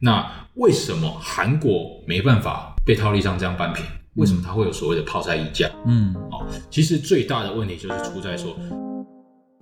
[0.00, 3.84] 那为什么韩国没办法被套利上这样扳平？
[4.14, 5.68] 为什么它会有所谓的泡菜溢价？
[5.86, 8.56] 嗯，哦，其实最大的问题就是出在说，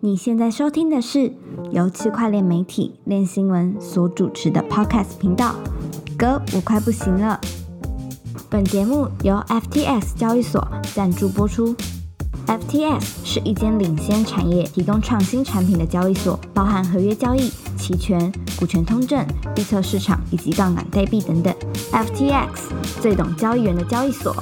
[0.00, 1.32] 你现在收听的是
[1.72, 5.54] 由区块链媒体链新闻所主持的 Podcast 频道。
[6.18, 7.40] 哥，我快不行了。
[8.48, 11.74] 本节目由 FTS 交易所赞助播出。
[12.46, 17.50] FTS 是一间领先产业、提供创新产品的交易所，包含合约交易、
[17.86, 19.24] 期权、股权通证、
[19.56, 21.54] 预测市场以及杠杆代币等等。
[21.92, 24.34] FTX 最懂交易员的交易所。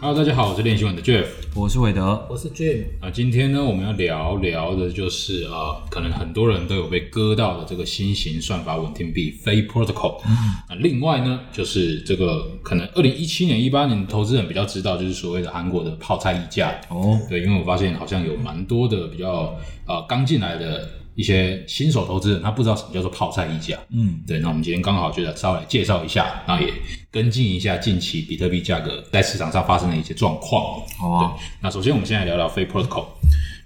[0.00, 1.26] Hello，大家好，我是练新闻的 Jeff。
[1.54, 10.20] 我是韦德，我是 Jim，啊，今天呢，我们要聊聊的就是呃，可能很多人都有被割到的这个新型算法稳定币 Fei Protocol。
[10.68, 16.74] 那另外呢，就是这个可能二零一七年、一八年投资人比较知道，就是所谓的韩国的泡菜溢价。
[16.88, 19.56] 哦，对，因为我发现好像有蛮多的比较
[19.86, 23.76] 呃刚进来的一些新手投资人，他不知道什么叫做泡菜溢价。
[23.90, 26.72] 嗯，对，那我们今天刚好就来稍微介绍一下，然后也
[27.10, 30.80] 跟进一下近期比特币价格在市场上发生的一些状况。
[30.96, 33.06] 好啊，那首先我们先来聊聊 Fei Protocol。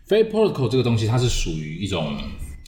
[0.09, 2.17] Fei Protocol 这个东西，它是属于一种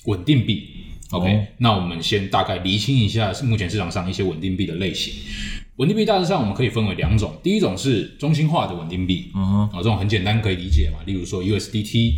[0.05, 0.69] 稳定币。
[1.13, 5.15] OK，、哦那我们先大概厘清一下目前市场上一些稳定币的类型。
[5.77, 12.13] 稳定币大致上我们可以分为两种，第一种是中心化的稳定币，啊，这种很简单可以理解嘛，例如说 USDT、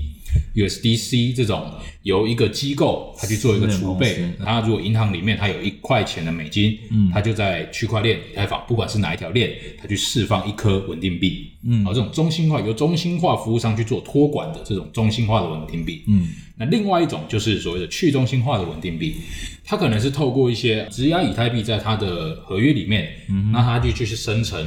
[0.55, 1.71] USDC 这种
[2.03, 7.11] 由一个机构它去做一个储备它如果银行里面它有一块钱的美金，嗯。
[7.13, 11.85] 它就在区块链以太坊，不管是哪一条链，它去释放一颗稳定币，嗯。
[11.85, 19.17] 啊，这种中心化由中心化服务商去做托管的这种中心化的稳定币，嗯，那另外一种就是所谓的去中心化的稳定币，
[19.65, 24.59] 它可能是透过一些质押以太币在它的合约里面，嗯那它就去生成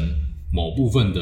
[0.52, 1.22] 某部分的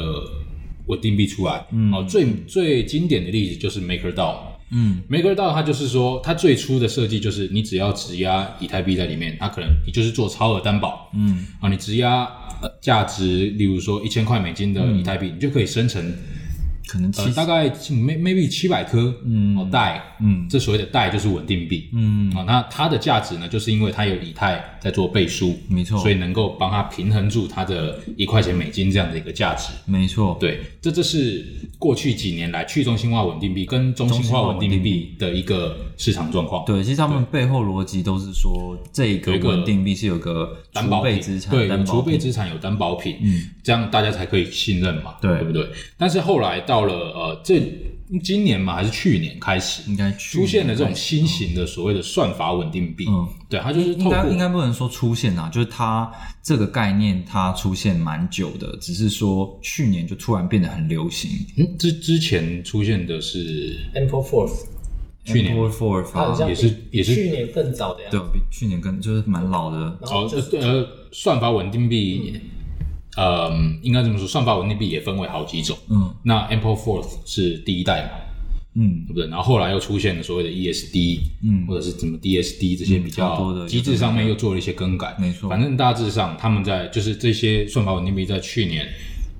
[0.88, 1.64] 稳定币出来。
[1.70, 4.36] 嗯，哦，最最经典的例子就是 MakerDAO。
[4.70, 5.00] 嗯。
[5.08, 12.24] MakerDAO 它就是说，它最初的设计就是你只要质押以太币在里面，它可能你就是做超额担保，嗯，啊，你质押
[12.60, 16.12] 呃价值，例如说一千块美金的以太币，你就可以生成
[16.88, 29.68] 可能七呃大概 may- maybe 七百颗嗯哦代，嗯这所谓的代就是稳定币，嗯，啊，那它的价值呢，就是因为它有以太在做背书，没错所以能够帮它平衡住它的一块钱美金这样的一个价值。
[29.84, 31.44] 没错，对，这这是
[31.78, 36.64] 过去几年来去中心化稳定币跟中心化稳定币的一个市场状况。
[36.64, 45.68] 对，其实他们背后逻辑都是说，这个稳定币是有个储担保品备资产，对，有储备资产有担保品，嗯，这样大家才可以信任嘛，对对不对？
[45.98, 47.62] 但是后来到了呃，这
[48.22, 56.10] 今年嘛还是去年开始，应该出现了这种新型的所谓的算法稳定币，嗯，对，它就是应该应该不能说出现啊，就是它
[56.42, 61.30] 这个概念它出现蛮久的，只是说去年就突然变得很流行。
[61.58, 64.64] 嗯之之前出现的是 Ample Fourth，
[65.26, 65.54] 去年。
[65.54, 68.08] Four Four 发它好像也是也是去年更早的呀。
[68.10, 72.40] 对，比去年更就是蛮老的，哦然后就是呃算法稳定币，
[73.16, 73.50] 呃
[73.82, 76.14] 应该这么说，算法稳定币也分为好几种，嗯。
[76.22, 78.10] 那 Ample Fourth 是第一代嘛，
[78.74, 79.04] 嗯。
[79.06, 79.26] 对不对？
[79.28, 81.66] 然后后来又出现了所谓的 ESD，嗯。
[81.66, 85.16] 或者是怎么 DSD 这些比较机制上面又做了一些更改。
[85.18, 85.48] 没错。
[85.48, 88.86] 反正大致上他们在就是这些算法稳定币在去年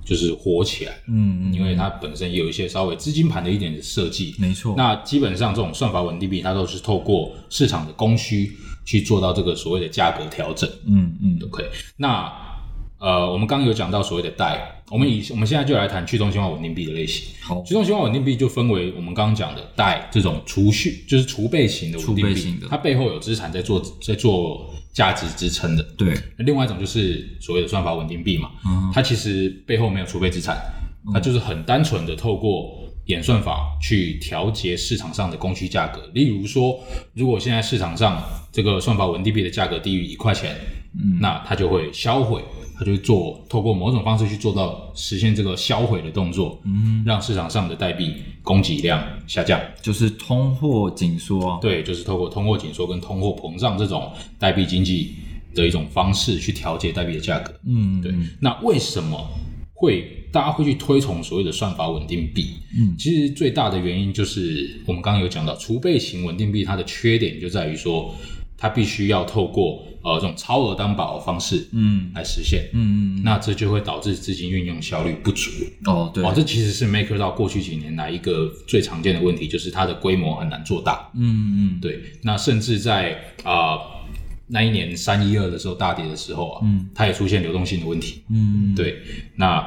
[0.03, 4.33] 就是火起来，嗯嗯，因为它本身也有一些稍微资金盘的一点的设计。
[4.39, 8.51] 没错，那基本上这种算法稳定币，它都是透过市场的供需
[8.83, 10.67] 去做到这个所谓的价格调整。
[10.87, 11.39] 嗯嗯。
[11.43, 11.63] OK，
[11.97, 12.27] 那
[12.99, 17.33] 呃，我们刚刚有讲到所谓的贷，我们以我们现在就来谈去中心化稳定币的类型。
[17.41, 25.83] 好去中心化稳定币就分为我们刚刚讲的贷这种储蓄，就是储备型的稳定币储备型的，它背后有资产在做在做价值支撑的。
[25.97, 30.57] 对，那另外一种就是所谓的算法稳定币嘛，嗯它其实背后没有储备资产，
[31.13, 36.05] 它就是很单纯的透过演算法去调节市场上的供需价格。
[36.13, 36.77] 例如说，
[37.13, 38.21] 如果现在市场上
[38.51, 40.55] 这个算法稳定币的价格低于一块钱，
[40.95, 42.43] 嗯那它就会销毁，
[42.77, 49.59] 它就会做透过某种方式去做到实现这个销毁的动作，嗯，让市场上的代币供给量下降。
[49.81, 55.13] 就是通货紧缩啊，对，就是透过通货紧缩跟通货膨胀这种代币经济
[55.53, 57.53] 的一种方式去调节代币的价格。
[57.65, 59.29] 嗯，对嗯，那为什么
[59.73, 62.55] 会大家会去推崇所谓的算法稳定币？
[62.77, 68.13] 嗯其实最大的原因就是我们刚刚有讲到，储备型稳定币它的缺点就在于说，
[68.59, 72.69] 它必须要透过呃这种超额担保的方式嗯来实现。
[72.73, 75.49] 嗯嗯，那这就会导致资金运用效率不足。
[75.85, 81.09] 哦对，哦，这其实是 Maker 到过去几年来一个最常见的问题，就是它的规模很难做大。
[81.15, 83.13] 嗯嗯对，那甚至在
[83.43, 83.81] 啊、呃
[84.51, 88.23] 那一年三一二的时候大跌的时候啊，嗯，它也出现流动性的问题。
[88.31, 88.97] 嗯，对，
[89.35, 89.63] 那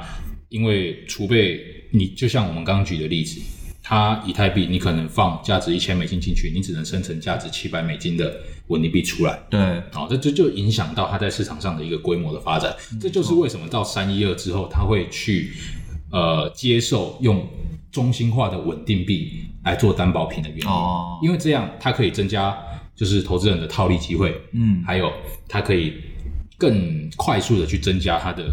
[0.49, 1.61] 因为储备，
[1.93, 3.41] 你就像我们刚刚举的例子，
[3.82, 8.32] 它以太币你可能放价值一千美金进去，你只能生成价值七百美金的
[8.69, 9.38] 稳定币出来。
[9.50, 12.75] 对，好，这这就影响到它在市场上的一个规模的发展。
[13.00, 15.52] 这就是为什么到三一二之后，它会去
[16.11, 17.46] 呃接受用
[17.90, 20.67] 中心化的稳定币来做担保品的原因。
[20.67, 22.56] 哦因为这样它可以增加
[22.94, 25.12] 就是投资人的套利机会，嗯，还有
[25.49, 25.94] 它可以
[26.56, 28.44] 更快速的去增加它的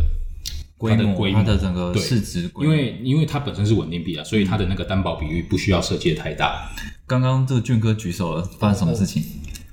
[0.79, 6.71] 规模，它的规模它的整个市值规模，因为因为它本身是稳定币啊，所以它的那个担保比率不需要设计的太大。
[7.05, 9.21] 刚刚这个俊哥举手了，发生什么事情？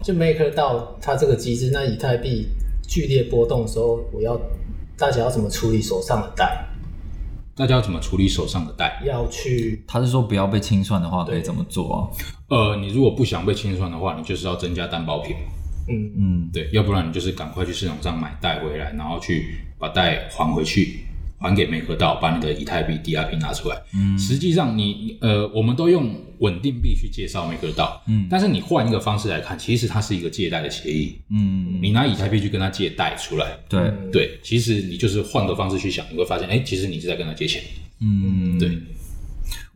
[0.02, 2.48] 就 Maker 到它这个机制，那以太币
[2.88, 4.36] 剧烈波动的时候，我要
[4.98, 6.66] 大家要怎么处理手上的贷？
[7.54, 9.00] 大家要怎么处理手上的贷？
[9.06, 11.96] 要去他是说不要被清算的话，可以怎么做啊？
[12.48, 15.36] 呃，你如果不想被清算的话，你就是要增加担保品。
[15.88, 21.00] 嗯嗯，对，要不然你就是赶快去市场上买贷回来，然后去把贷还回去，
[21.38, 23.76] 还给美科道，把你的以太币 DRP 拿出来。
[23.94, 28.26] 嗯，实际上你呃，我们都用稳定币去介绍美科道，嗯。
[28.30, 33.56] 但是你换一个方式来看，其实它是一个借贷的协议，嗯，你拿以太币去跟他借贷出来。
[33.68, 37.62] 对，对，其实你就是换个方式去想，你会发现，哎，其实你是在跟他借钱。
[38.00, 38.68] 嗯，对，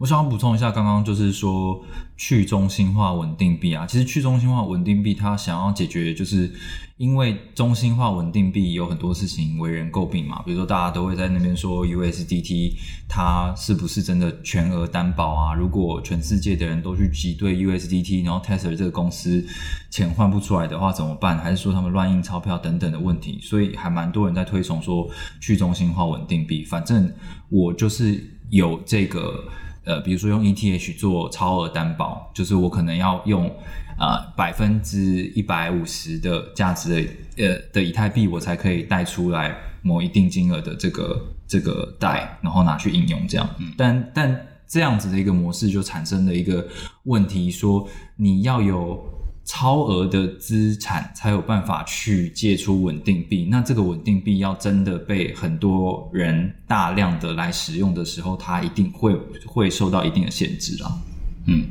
[0.00, 1.78] 我想要补充一下，刚刚就是说
[2.16, 6.50] 去中心化稳定币啊，其实去中心化稳定币它想要解决，就是
[6.96, 12.72] 因为中心化稳定币有很多事情为人诟病嘛，比如说大家都会在那边说 USDT
[13.10, 15.54] 它是不是真的全额担保啊？
[15.54, 19.44] 如果全世界的人都去挤兑 USDT，然后 Tesla 这个公司
[19.90, 21.36] 钱换不出来的话怎么办？
[21.36, 23.38] 还是说他们乱印钞票等等的问题？
[23.42, 25.06] 所以还蛮多人在推崇说
[25.42, 26.64] 去中心化稳定币。
[26.64, 27.12] 反正
[27.50, 29.44] 我就是有这个。
[29.84, 33.50] 呃，比如说用 ETH 做超额担保，就是我可能要用
[33.98, 36.90] 呃百分之一百五十的价值
[37.36, 43.48] 的呃的以太币，我才可以贷出来某一定金额的这个这个贷，然后拿去应用这样。
[43.76, 46.66] 但但这样子的一个模式就产生了一个
[47.04, 49.02] 问题，说你要有
[49.50, 53.48] 超额的资产才有办法去借出稳定币。
[53.50, 59.12] 那这个稳定币要真的被很多人大量的来使用的时候，它一定会
[59.44, 61.02] 会受到一定的限制啊。
[61.48, 61.64] 嗯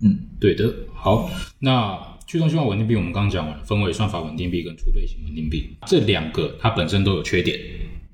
[0.00, 0.72] 嗯，对的。
[0.94, 1.28] 好，
[1.58, 7.58] 那去中心化稳定币我们刚刚讲完，分为算法稳定币跟储备型稳定币，这两个它本身都有缺点。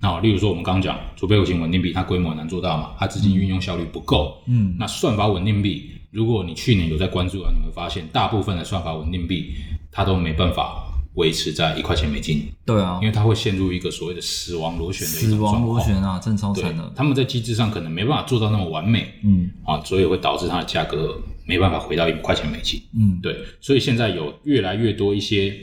[0.01, 4.43] 那例如说我们刚刚讲储备型稳定币，它规模难做到嘛，它资金运用效率不够。
[4.47, 9.55] 嗯那算法稳定币，如果你去年有在关注啊，你会发现大部分的算法稳定币
[9.93, 15.67] 它都没办法维持在一块钱美金，对啊因，为它会陷入一个所谓的死亡螺旋的一死亡种状况。
[15.67, 16.93] 螺旋啊，真超对惨的，。
[16.95, 22.81] 他们在机制上可能没办法做到那么完美嗯啊，所以会导致它的价格没办法回到一块钱美金。
[22.97, 25.57] 嗯，对，所以现在有越来越多一些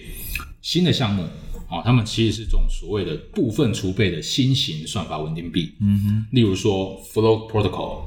[0.62, 1.24] 新的项目
[1.70, 8.02] 啊，他们其实是这种所谓的部分储备的新型算法稳定币，嗯哼，例如说 Flow Protocol，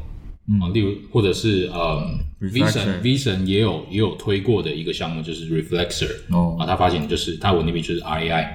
[0.59, 2.03] 啊，例如或者是呃
[2.41, 8.49] Reflexer Vision Vision 也有也有推过的一个项目就是 Reflexer，哦啊，他发行就是它稳定币就是 RAI，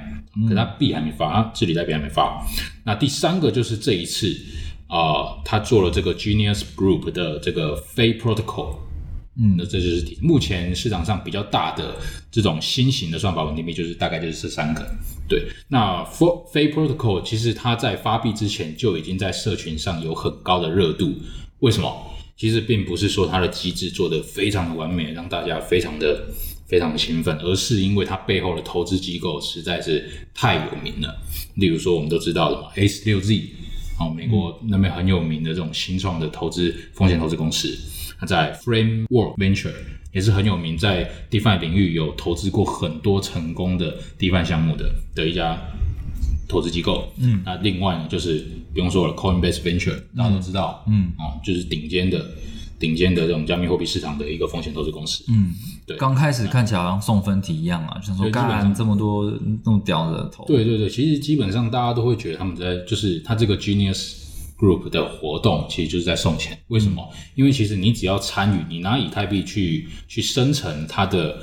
[0.43, 2.45] 可是它币还没发，它治理代币还没发。
[2.83, 4.35] 那第三个就是这一次
[4.87, 8.77] 啊、他做了这个 Genius Group 的这个非 Protocol。
[9.37, 11.95] 嗯那这就是目前市场上比较大的
[12.31, 14.85] 这种新型的算法稳定币，就是大概就是这三个。
[15.27, 21.13] 对，那 For 非 Protocol 其实它在发币之前就已经在社群上有很高的热度。
[21.65, 21.91] 为什么？
[22.37, 26.23] 其实并不是说它的机制做得非常的完美，让大家非常的
[26.67, 31.19] 非常的兴奋，而是因为它背后的投资机构实在是太有名了。
[31.55, 33.49] 例如说我们都知道的嘛，S 六 Z，
[33.99, 37.75] 哦，美国那边很有名的这种新创的投资风险投资公司。
[38.19, 39.73] 它在 Framework Venture
[40.13, 45.59] 也是很有名，在 DeFi 领域有投资过很多成功的 DeFi 项目的的一家
[46.47, 47.11] 投资机构。
[47.17, 48.45] 嗯，那另外呢，就是
[48.75, 52.23] 不用说了，Coinbase Venture 大家都知道，嗯啊，就是顶尖的
[52.77, 55.23] 顶尖的这种加密货币市场的一个风险投资公司。
[55.29, 55.53] 嗯，
[55.87, 59.31] 对刚开始看起来好像送分题一样啊，就想说干这么多
[59.63, 64.17] 那么屌的头，对对对，其实基本上大家都会觉得他们在就是他这个 Genius
[64.59, 66.59] Group 的活动，其实就是在送钱。
[66.67, 67.01] 为什么？
[67.35, 71.37] 因为其实你只要参与，你拿以太币去去生成它的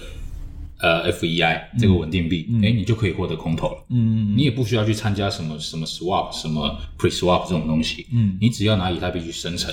[0.82, 3.84] 呃 FEI 这个稳定币，哎、你就可以获得空投了。
[3.88, 9.72] 嗯你也不需要去参加什么什么 swap、什么 pre swap 这种东西，嗯你只要拿以太币去生成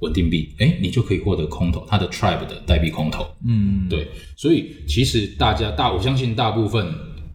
[0.00, 3.26] 稳定币，哎，你就可以获得空投，它的 tribe 的代币空投。
[3.46, 6.92] 嗯，对，所以其实大家大，我相信大部分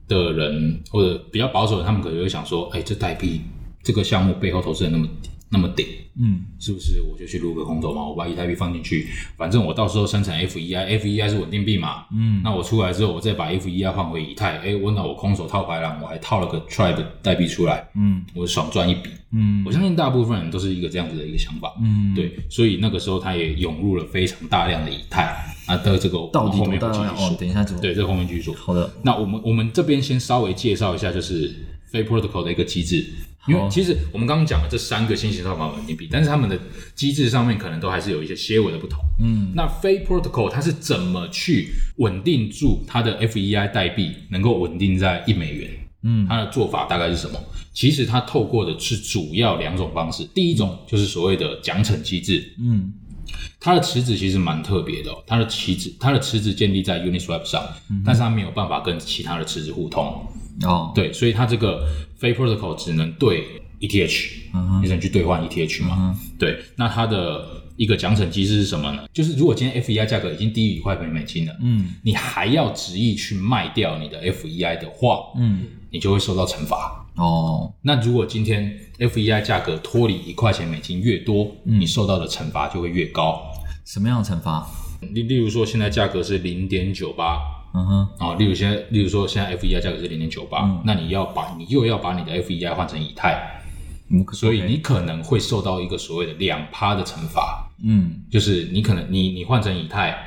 [0.08, 3.42] 的人或者比较保守的，他们可能会想说，哎，这代币
[3.82, 5.08] 这个项目背后投资人那么
[5.53, 5.86] 那么顶，
[6.19, 8.03] 嗯是不是我就去撸个空头嘛？
[8.03, 9.07] 我把以太币放进去，
[9.38, 12.05] 反正我到时候生产 F E I，F E I 是稳定币嘛。
[12.12, 19.12] 嗯，那我出来之后，我再把 F E I 换回以太，哎，我那我空手套白狼，我还套了个 Tribe 代币出来，嗯我爽赚一笔。
[19.36, 21.74] 嗯我相信大部分人都是一个这样子的一个想法。
[21.81, 25.24] 嗯，对，所以那个时候他也涌入了非常大量的以太
[25.67, 27.36] 啊的这个到底后面继续说。
[27.39, 27.81] 等一下怎么？
[27.81, 28.53] 对，这个后面继续说。
[28.53, 31.51] 好的，那我们我们这边先稍微介绍一下，就是
[31.91, 33.03] 非 protocol 的一个机制，
[33.47, 36.57] 因为其实我们刚刚讲了这三个新型算法稳定币，但是他们的
[36.95, 39.00] 机制上面可能都还是有一些些微的不同。
[39.21, 39.51] 嗯。
[39.55, 45.69] 那非 protocol 它是怎么去稳定住它的 FEI 代币能够稳定在一美元？
[46.03, 46.25] 嗯。
[46.27, 47.39] 它的做法大概是什么？
[47.73, 52.93] 其实它透过的是主要两种方式，第一种就是所谓的奖惩机制，嗯。
[53.59, 57.63] 它的池子其实蛮特别的、哦，它的池子它的池子建立在 Uniswap 上，
[58.05, 60.27] 但是它没有办法跟其他的池子互通，
[60.62, 63.43] 哦，对，所以它这个非 protocol 只能对
[63.79, 64.29] ETH，
[64.81, 67.45] 你只能去兑换 ETH 嘛，嗯对，那它的
[67.75, 69.05] 一个奖惩机制是什么呢？
[69.12, 77.00] 就是如果今天 FEI 价格已经低于一块美美金了，嗯你还要执意去卖掉你的 FEI 的话，嗯你就会受到惩罚。
[77.15, 83.41] 哦那如果今天 FEI 价格脱离一块钱美金越多，嗯你受到的惩罚就会越高。
[83.86, 84.65] 什么样的惩罚？
[85.12, 87.38] 例例如说，现在价格是零点九八
[87.74, 88.08] 嗯哼。
[88.18, 93.62] 啊，例如现在，例如说现在 FEI 价格是零点九八嗯，那你要把你又要把你的 FEI 换成以太，
[94.10, 98.22] 嗯，所以你可能会受到一个所谓的两趴的惩罚，嗯。
[98.32, 100.18] 就是你可能你你换成以太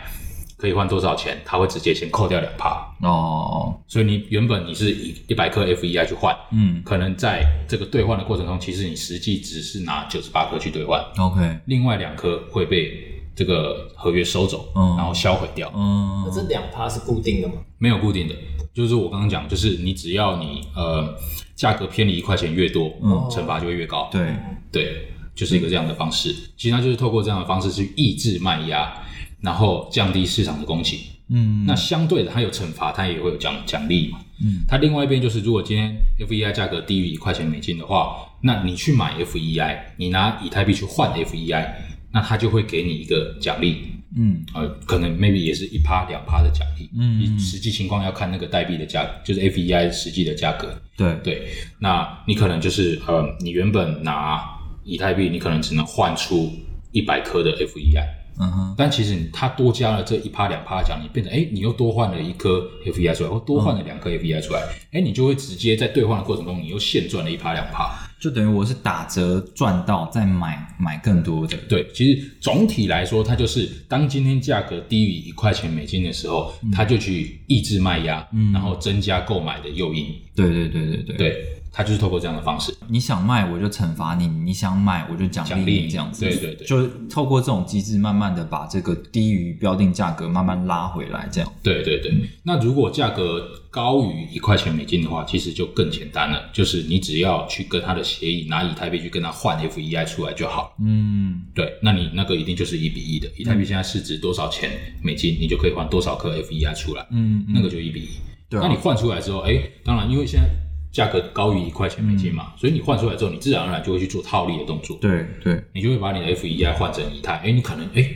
[0.58, 3.78] 可以换多少钱，它会直接先扣掉两趴，哦。
[3.86, 6.82] 所以你原本你是以一百克 FEI 去换，嗯。
[6.82, 11.58] 可能在这个兑换的过程中，其实你实际只是拿九十八克去兑换，OK。
[11.66, 15.70] 另外两颗会被这个合约收走，嗯然后销毁掉。
[15.76, 17.54] 嗯那这两趴是固定的吗？
[17.78, 18.34] 没有固定的，
[18.74, 21.14] 就是我刚刚讲，就是你只要你呃
[21.54, 24.08] 价格偏离一块钱越多，嗯惩罚就会越高。
[24.10, 24.34] 对
[24.72, 26.34] 对，就是一个这样的方式。
[26.56, 28.92] 其实它就是透过这样的方式去抑制卖压，
[29.40, 30.98] 然后降低市场的供给。
[31.28, 34.18] 嗯那相对的，它有惩罚，它也会有奖奖励嘛。
[34.40, 41.68] 嗯它另外一边就是，如果今天 FEI 价格低于一块钱美金的话，那你去买 FEI，你拿以太币去换 FEI，
[42.16, 43.92] 那他就会给你一个奖励。
[44.16, 44.42] 嗯。
[44.54, 50.74] 呃，可能 maybe 也是一趴两趴的奖励，嗯你实际情况要看那个代币的价，就是 FEI 实际的价格。
[50.96, 51.14] 对。
[51.22, 51.46] 对，
[51.78, 54.42] 那你可能就是呃，你原本拿
[54.82, 56.50] 以太币，你可能只能换出
[56.92, 58.06] 一百颗的 FEI，
[58.40, 58.74] 嗯哼。
[58.78, 68.05] 但其实你它多加了这一趴两趴的奖励，变成哎，你又多换了一颗 FEI 出来，或多换了两颗 FEI 出来，哎、你就会直接在兑换的过程中，你又现赚了一趴两趴。
[68.18, 71.56] 就等于我是打折赚到，再买买更多的。
[71.68, 80.06] 对，其实总体来说，它就是当今天价格低于一块钱美金的时候，它就去抑制卖压，嗯然后增加购买的诱因。
[80.34, 82.74] 对对对对对，对，它就是透过这样的方式。
[82.88, 86.24] 你想卖我就惩罚你，你想买我就奖奖励你，这样子。
[86.24, 91.52] 对对对就透过这种机制，慢慢的把这个低于标定价格慢慢拉回来，这样。
[91.62, 92.10] 对对对，
[92.42, 100.74] 那如果价格高于一块钱美金的话，其实就更简单了，就是你只要去跟他的协议拿以太币去跟他换 FEI 出来就好。
[100.80, 104.70] 嗯对，那你那个一定就是一比一的，以太币现在市值多少钱
[105.02, 108.08] 美金，你就可以换多少颗 FEI 出来，嗯嗯那个就一比一。
[108.48, 110.48] 对啊那你换出来之后，哎，当然因为现在
[110.92, 114.96] 价格高于一块钱美金嘛，所以你换出来之后，你自然而然就会去做套利的动作。
[115.00, 118.08] 对对，你就会把你的 FEI 换成以太，哎，你可能哎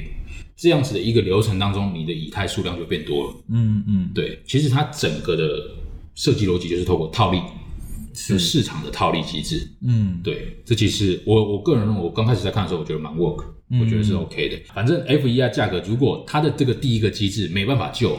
[0.57, 3.35] 这样子的一个流程当中，你的以太数量就变多了。
[3.51, 5.45] 嗯嗯，对，其实它整个的
[6.15, 7.41] 设计逻辑就是透过套利，
[8.15, 9.67] 是市场的套利机制。
[9.83, 14.61] 嗯对，这其实我我个人认为，我刚开始在看的时候，我觉得蛮 work，、嗯我觉得是 OK 的。
[14.75, 18.19] 反正 FEI 价格，如果它的这个第一个机制没办法救，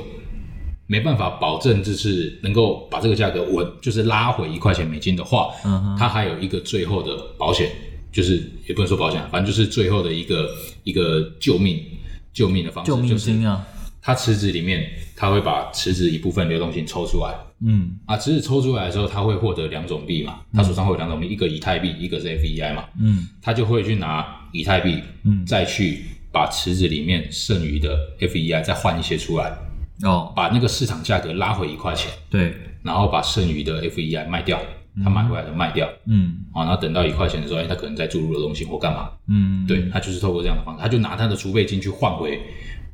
[0.92, 5.96] 没办法保证就是能够把这个价格稳，就是拉回一块钱美金的话，嗯哼。
[5.98, 7.72] 它还有一个最后的保险，
[8.12, 10.50] 就是也不能说保险，反正就是最后的一个
[10.84, 11.82] 一个救命
[12.34, 13.66] 救命的方式，救命就是金啊，
[14.02, 17.34] 它池子里面，它会把池子一部分流动性抽出来。
[17.66, 17.98] 嗯。
[18.06, 23.30] 啊，池子抽出来的时候，它会获得两种币嘛，它手上会有两种币，一个以太币，一个是 FEI 嘛，嗯。
[23.42, 25.46] 它就会去拿以太币，嗯。
[25.46, 29.56] 再去把池子里面剩余的 FEI 再换一些出来，
[30.04, 32.54] 哦，把那个市场价格拉回一块钱，对，
[32.84, 34.60] 然后把剩余的 FEI 卖掉，
[35.04, 36.38] 他买回来的卖掉，嗯。
[36.54, 42.40] 啊，然后等到一块钱的时候，哎，他可能再注入了东西或干嘛，嗯，对他就是透过这样的方式，他就拿他的储备金去换回，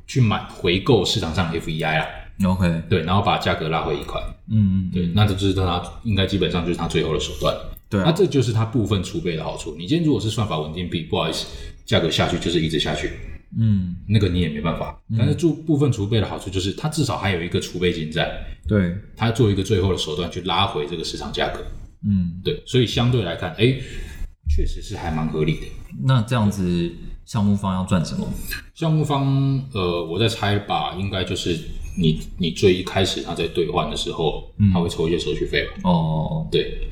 [0.06, 2.06] 去买回购市场上的 FEI 啦
[2.44, 7.54] ，，OK，对，然后把价格拉回一块，嗯嗯，对，那这就是他应该基本上就是他最后的手段。
[7.90, 8.04] 对啊。
[8.06, 9.74] 那这就是他部分储备的好处。
[9.78, 11.46] 你今天如果是算法稳定币，不好意思，
[11.86, 13.10] 价格下去就是一直下去，
[13.56, 15.00] 嗯那个你也没办法。
[15.16, 21.60] 但是做部分储备的好处就是，它至少还有一个储备金在，对，它做一个最后的手段去拉回这个市场价格。
[22.06, 23.74] 嗯对，所以相对来看，哎，
[24.48, 25.66] 确实是还蛮合理的。
[26.04, 26.92] 那这样子，
[27.24, 28.26] 项目方要赚什么？
[28.74, 29.26] 项目方，
[29.72, 31.58] 呃，我在猜吧，应该就是
[31.98, 35.90] 你你最一开始他在兑换的时候，他会抽一些手续费吧？
[35.90, 36.88] 哦，对，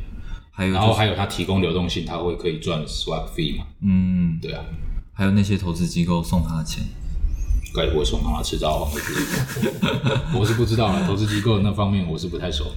[0.51, 3.67] 还有、就是，然后还有他提供流动性，他会可以赚 swap fee 嘛？
[3.83, 4.65] 嗯，对啊，
[5.17, 6.85] 还有那些投资机构送他的钱。
[7.75, 9.03] 该不会送他吃早饭？
[10.39, 12.71] 我是不知道了，投资机构那方面我是不太熟。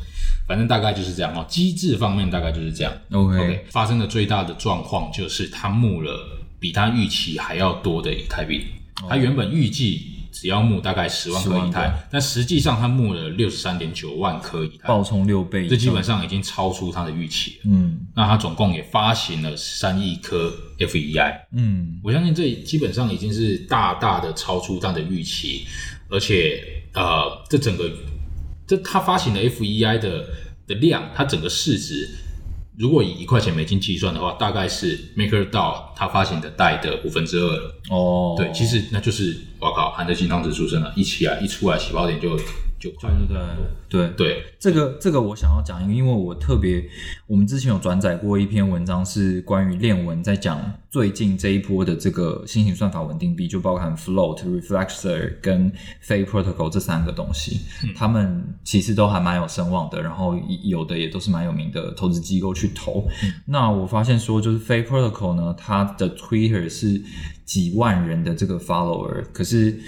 [0.48, 2.92] 反正大概就是这样哦，机制方面大概就是这样。
[3.12, 6.20] OK，, 发生的最大的状况就是他募了
[6.60, 8.66] 比他预期还要多的以太币。
[9.08, 11.68] 他原本预计只要募大概十万10万颗。
[11.68, 17.62] 以太，但实际上他募了六十三点九万颗以太，爆冲六倍，这基本上已经超出他的预期了。
[17.66, 18.00] 嗯。
[18.16, 22.00] 那他总共也发行了三亿颗 FEI，嗯。
[22.02, 25.66] 我相信这基本上已经是大大的超出他的预期，
[26.10, 27.92] 而且呃，这整个
[28.66, 30.26] 这他发行的 FEI 的
[30.66, 32.08] 的量，它整个市值，
[32.80, 37.76] 如果以一块钱美金计算的话，大概是 MakerDAO 它发行的贷的五分之二了。
[37.90, 42.40] 哦，对，其实那就是我靠，含着金汤匙出生了，一起来一出来起跑点就
[42.80, 43.38] 就快对
[43.90, 44.12] 对对。
[44.16, 46.84] 对，这个这个我想要讲，因为我特别，
[47.28, 50.60] 我们之前有转载过一篇文章，是关于链文在讲
[50.90, 55.72] 最近这一波的这个新型算法稳定币，就包含 Float、Reflexer 跟
[56.04, 57.60] Fake Protocol 这三个东西，
[57.96, 63.08] 他们其实都还蛮有声望的，然后有的也都是蛮有名的投资机构去投。
[63.46, 67.02] 那我发现说，就是 Fake Protocol 呢，它的 Twitter 是
[67.46, 69.80] 几万人的这个 follower，可是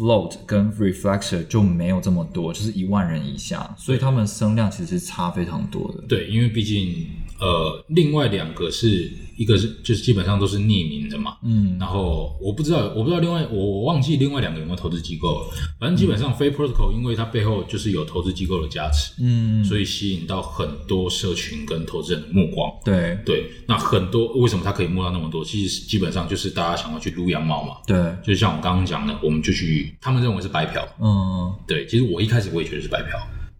[0.00, 6.02] Float 跟 reflexor 就没有这么多，就是一万人以下，所以他们声量其实是差非常多的。
[6.08, 7.06] 对，因为毕竟
[7.38, 11.78] 呃，另外两个是一个是就是基本上都是匿名的嘛，嗯。
[11.80, 15.46] 然后我不知道，我不知道另外我我忘记另外两个有没有投资机构了，
[15.78, 22.70] 反正基本上 Fake Protocol 因为它背后就是有投资机构的加持，嗯，所以吸引到很多社群跟投资人的目光。
[22.84, 23.18] 对。
[23.24, 25.42] 对，那很多为什么它可以摸到那么多？
[25.42, 30.86] 其实基本上就是大家想要去撸羊毛嘛，对，就像我刚刚讲的，我们就去，他们认为是白嫖。
[31.00, 33.18] 嗯，对，其实我一开始我也觉得是白嫖，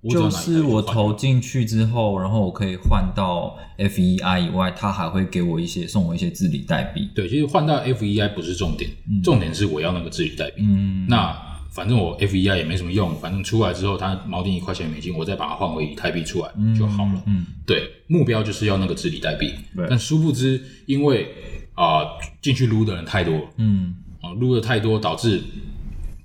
[0.08, 7.10] 就是我投进去之后，然后我可以换到 FEI 以外，他还会给我一些送我一些治理代币。
[7.14, 8.90] 对，其实换到 FEI 不是重点，
[9.22, 10.62] 重点是我要那个治理代币。
[10.62, 11.36] 嗯，那
[11.70, 17.22] 反正我 FEI 也没什么用，反正出来之后它锚定一块钱美金，我再把它换回以太币出来就好了。
[17.26, 19.86] 嗯，对，目标就是要那个治理代币对。
[19.90, 21.28] 但殊不知，因为
[21.74, 22.04] 啊
[22.40, 25.42] 进、去撸的人太多，嗯啊撸的太多，导致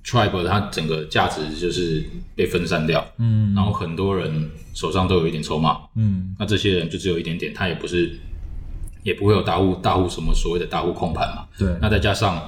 [0.06, 2.04] Tribe 它整个价值就是
[2.36, 3.06] 被分散掉。
[3.18, 8.20] 嗯然后很多人手上都有一点筹码，嗯那这些人就只有一点点，他也不是，
[9.04, 11.46] 也不会有大户大户什么所谓的大户控盘嘛。
[11.58, 12.48] 对，那再加上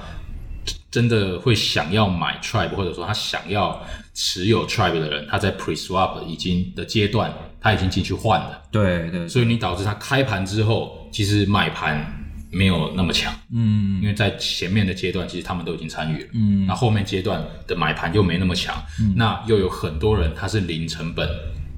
[0.90, 3.82] 真的会想要买 Tribe，或者说他想要
[4.14, 12.17] 持有 Tribe 的人，他在 Pre Swap 已经的阶段，他已经进去换了，对对，所以你导致他开盘之后，其实买盘
[12.50, 14.00] 没有那么强，嗯。
[14.00, 16.28] 因为在前面的阶段，其实他们都已经参与了。
[16.32, 16.66] 嗯。
[16.66, 18.74] 那后面阶段的买盘又没那么强，
[19.16, 21.28] 那又有很多人他是零成本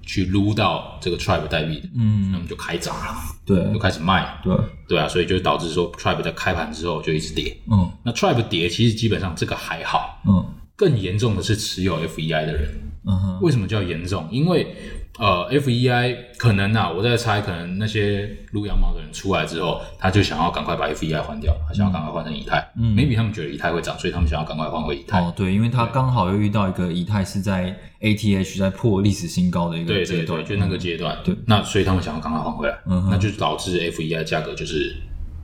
[0.03, 3.73] 去撸到这个 Tribe 代币的，那嗯，么就开砸了，对。
[3.73, 4.55] 就开始卖，对，
[4.89, 7.57] 对啊，所以就导致说 Tribe 在开盘之后就一直跌。
[7.71, 7.91] 嗯。
[8.05, 10.45] 那 Tribe 跌其实基本上这个还好，嗯。
[10.77, 12.71] 更严重的是持有 FEI 的人。
[13.07, 14.29] 嗯哼，为什么叫严重？
[14.31, 14.75] 因为
[15.19, 22.59] 呃，FEI 可能啊，我在猜，可能那些撸羊毛的人出来之后，他就想要赶快把 FEI 换掉，他想要赶快换成以太。
[22.77, 25.21] 嗯 maybe 他们觉得以太会涨，所以他们想要赶快换回以太。
[25.21, 31.19] 哦，对，因为他刚好又遇到一个以太是在 ATH 在破历史新高的一个对对阶段，对，就那个阶段。
[31.23, 34.97] 对那所以他们想要赶快换回来，嗯那就导致 FEI 价格就是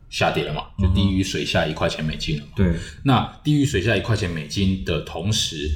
[0.08, 2.52] 下跌了嘛，就低于水下一块钱美金了嘛。
[2.56, 2.72] 对，
[3.04, 5.68] 那低于水下一块钱美金的同时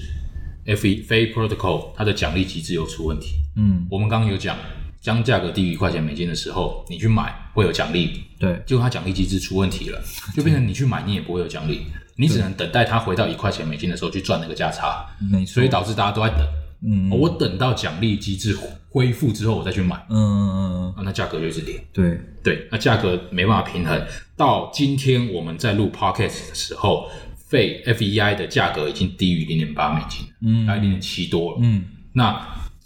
[0.65, 3.40] ，F E 非 Protocol 它的奖励机制又出问题。
[3.57, 3.87] 嗯。
[3.91, 4.57] 我们刚刚有讲，
[5.01, 10.01] 将价格低于一块钱美金的时候，你去买会有奖励，对，结果它奖励机制出问题了，
[10.37, 11.87] 就变成你去买你也不会有奖励，
[12.17, 16.47] 你只能等待它回到一块钱美金的时候去赚那个价差，没错，所以导致大家都在等。
[16.83, 17.11] 嗯。
[17.11, 18.57] 我等到奖励机制
[18.91, 21.83] 恢复之后，我再去买，嗯嗯嗯，啊，那价格就一直跌。
[21.93, 24.01] 对，对，那价格没办法平衡。
[24.37, 27.09] 到今天我们在录 podcast 的时候，
[27.49, 30.67] 费 FEI 的价格已经低于零点八美金，嗯。
[30.67, 31.59] 大概零点七多了。
[31.63, 31.85] 嗯。
[32.13, 32.35] 那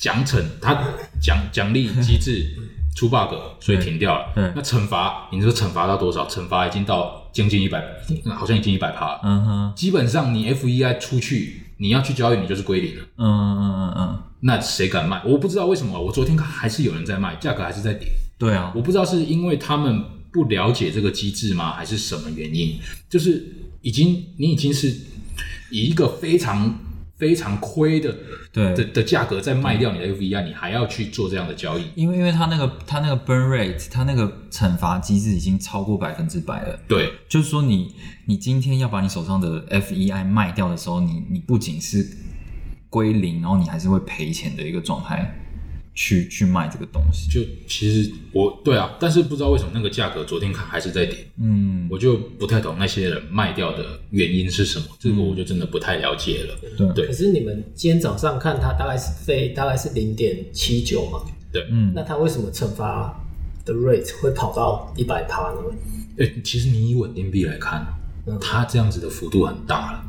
[0.04, 0.78] 奖惩他
[1.18, 2.54] 奖奖励机制
[2.94, 4.32] 出 bug，所以停掉了。
[4.36, 6.28] 嗯那惩罚，你说惩罚到多少？
[6.28, 7.82] 惩罚已经到将近一百，
[8.36, 9.20] 好像已经一百趴了。
[9.24, 13.02] 嗯哼，基本上你 FEI 出去，你要去交易，你就是归零了。
[13.16, 15.22] 嗯嗯嗯嗯，那谁敢卖？
[15.24, 18.08] 我不知道为什么，我昨天看还是有人在卖，价格还是在跌。
[18.36, 22.78] 对啊，我不知道是因为他们不了解这个机制吗，还是什么原因？
[23.08, 23.42] 就是
[23.80, 24.88] 已经你已经是
[25.70, 26.78] 以一个非常
[27.24, 28.14] 非常亏的
[28.52, 31.87] 对的的价格再卖掉你的 FEI，你还要去做这样的交易。
[31.94, 36.78] 因为因为它那个它那个 burn rate，它那个惩罚机制已经超过百分之百了。
[36.87, 37.94] 对，就是说你
[38.26, 42.06] 你今天要把你手上的 FEI 卖掉的时候，你你不仅是
[42.90, 45.34] 归零，然后你还是会赔钱的一个状态
[45.94, 47.30] 去去卖这个东西。
[47.30, 56.54] 就其实我对啊，但是不知道为什么那个价格昨天看还是在跌，嗯，我就不太懂那些人卖掉的原因是什么，这个我就真的不太了解了。
[56.76, 61.20] 对对可是你们今天早上看它大概是飞大概是零点七九嘛，
[61.52, 63.24] 对，嗯那它为什么惩罚
[63.64, 65.61] 的 rate 会跑到一百趴呢？
[66.16, 67.87] 诶，其实你以稳定币来看，
[68.26, 70.04] 嗯它这样子的幅度很大了。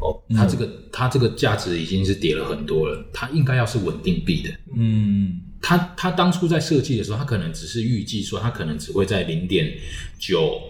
[0.00, 4.50] 哦，它这个它这个价值已经是跌了很多了，它应该要是稳定币的。
[4.76, 9.72] 嗯它它当初在设计的时候，它可能只是预计说，它可能只会在零点
[10.18, 10.60] 九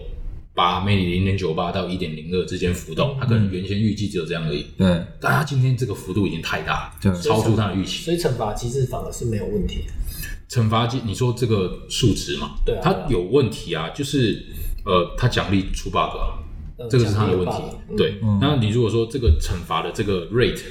[0.55, 4.65] 八，maybe 零点九八到一点零二之间浮动，它可能原先预计只有这样而已。
[4.75, 4.87] 对
[5.21, 8.03] 但它今天这个幅度已经太大了，对超出它的预期。
[8.03, 9.93] 所以惩罚机制反而是没有问题的。
[10.49, 14.43] 惩罚机，你说这个数值嘛，对啊它有问题啊，就是
[14.83, 16.48] 呃，它奖励出 bug 啊，呃
[16.87, 17.63] 这个是他的问题
[17.97, 20.61] 对，那你如果说这个惩罚的这个 rate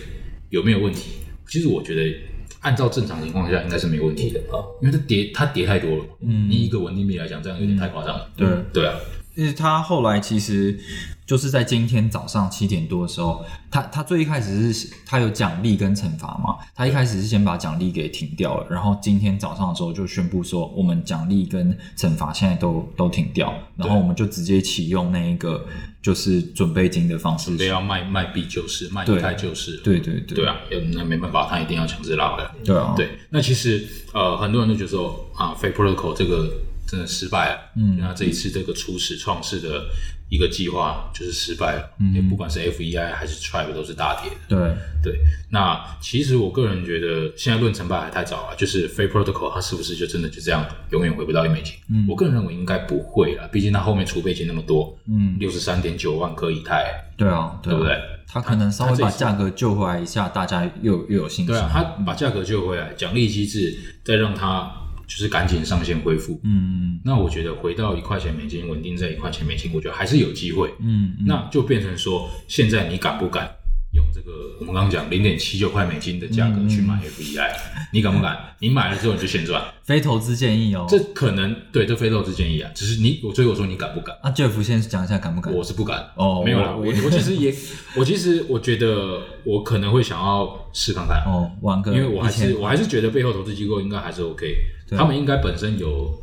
[0.50, 1.18] 有没有问题？
[1.46, 2.14] 其实我觉得
[2.60, 6.04] 按照正常情况下应该是没问题的，啊，因为它跌它跌太多了。
[6.20, 8.30] 嗯，你一个稳定币来讲，这样有点太夸张了。
[8.36, 8.94] 对对啊，
[9.38, 10.76] 因为他后来其实
[11.24, 25.64] 就是在今天早上七点多的时候，他他最一开始是他有奖励跟惩罚嘛，他一开始是先把奖励给停掉了，然后今天早上的时候就宣布说，我们奖励跟惩罚现在都都停掉，然后我们就直接启用那一个
[26.02, 27.58] 就是准备金的方式准。
[27.58, 30.56] 备要卖卖币就是卖对以太就是，对对对对啊，
[30.92, 32.50] 那没办法，他一定要强制拉回来。
[32.64, 36.50] 对啊，对，那其实呃，很多人都觉得说啊，Fake Protocol 这个
[36.88, 39.84] 真的失败了，嗯，那这一次这个初始创世的
[40.30, 44.36] 一个计划就是失败了，嗯，也不管是 FEI 还是 Tribe 都是大跌的。
[44.48, 45.20] 对对，
[45.50, 51.74] 那其实我个人觉得现在论成败还太早了，就是 Fake Protocol 它是不是就真的就这样永远回不到一美金？
[51.90, 57.94] 嗯，我个人认为应该不会了，毕竟它后面储备金那么多，嗯，六十三点九万颗以太，对啊，对不对？
[58.30, 61.46] 他可能稍微把价格救回来一下，大家又又有信心。
[61.46, 64.70] 对啊，他把价格救回来，奖励机制再让它
[65.08, 66.38] 就是赶紧上线恢复。
[66.44, 70.68] 嗯那我觉得回到一块钱美金，稳定在一块钱美金，我觉得还是有机会。
[70.80, 73.50] 嗯嗯，那就变成说，现在你敢不敢
[73.98, 77.50] 用这个我们刚刚讲零点七九块美金的价格去买 FEI？、
[77.92, 78.54] 你敢不敢？
[78.60, 80.86] 你买了之后你就现赚，非投资建议哦。
[80.88, 84.16] 这可能对这非投资建议啊，只是你我所以我说你敢不敢？
[84.22, 85.52] 阿 Jeff 先讲一下敢不敢？
[85.52, 87.52] 我是不敢哦没有啦，我我我其实也，
[87.96, 94.54] 我其实我觉得我可能会想要试看看，哦，玩个因为我还是我还是觉得背后投资机构应该还是 OK，
[94.90, 96.20] 他们应该本身有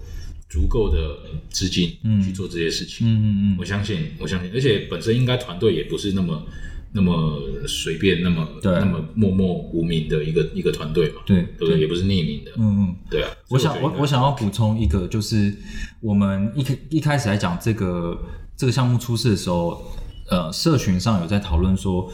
[0.50, 1.18] 足够的
[1.50, 3.08] 资金嗯去做这些事情。
[3.08, 6.46] 嗯嗯嗯我相信，我相信，而且本身应该团队也不是那么
[6.96, 11.80] 那么随便、那么对那么默默无名的一个一个团队嘛，对对不对？
[11.82, 12.96] 也不是匿名的，嗯嗯。
[13.12, 13.30] 对啊。
[13.50, 15.54] 我想我我想要补充一个，就是
[16.00, 18.18] 我们一开一开始来讲这个
[18.56, 19.84] 这个项目出事的时候，
[20.30, 22.10] 呃，社群上有在讨论说，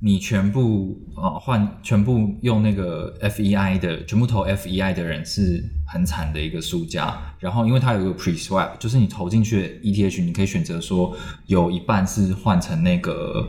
[0.00, 7.18] 你全部啊换全部用那个 FEI 的，全部投 FEI 的人是很惨的一个输家。
[7.38, 13.48] 然后因为它有一个 pre swap，就是你投进去的 ETH，你可以选择说有一半是换成那个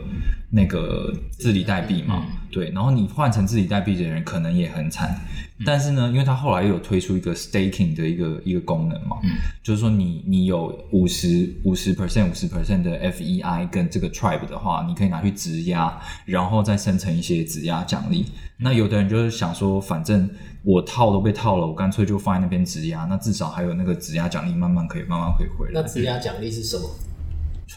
[0.50, 5.20] 那个治理代币嘛，对，然后你换成治理代币的人可能也很惨。
[5.66, 9.18] 但是呢，因为他后来又有推出一个 staking 的一个一个功能嘛，
[9.64, 18.28] 就是说你你有五十五十 percent 五十 percent 的 FEI 跟这个 tribe 的话，你可以拿去质押，然后再生成一些质押奖励。
[18.58, 20.30] 那有的人就是想说，反正
[20.64, 25.82] 我套都被套了，我干脆就放在那边质押，那至少还有那个质押奖励，慢慢可以慢慢可以回来。
[25.82, 26.88] 那质押奖励是什么？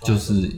[0.05, 0.49] 就是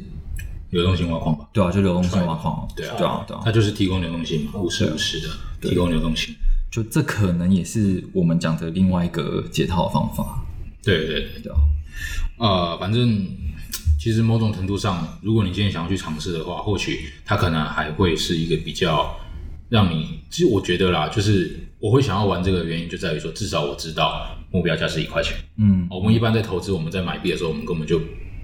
[0.72, 2.94] 流动性挖矿吧，对啊，就流动性挖矿，对啊。
[2.98, 5.28] 对啊，对啊，它就是提供流动性嘛，五十五十的
[5.60, 6.34] 提供流动性。
[6.70, 10.42] 就这可能也是我们讲的另外一个解套的方法，
[10.82, 11.58] 对对对，对啊，
[12.38, 13.26] 呃，反正
[14.00, 19.14] 其实某种程度上，如果你今天想要去尝试的话，或许它可能还会是一个比较
[19.68, 25.36] 让你，其实我觉得啦，就是我会想要玩这个原因就在于说，至少我知道目标价是一块钱。
[25.58, 25.86] 嗯。
[25.90, 28.00] 我们一般在投资，我们在买币的时候，我们根本就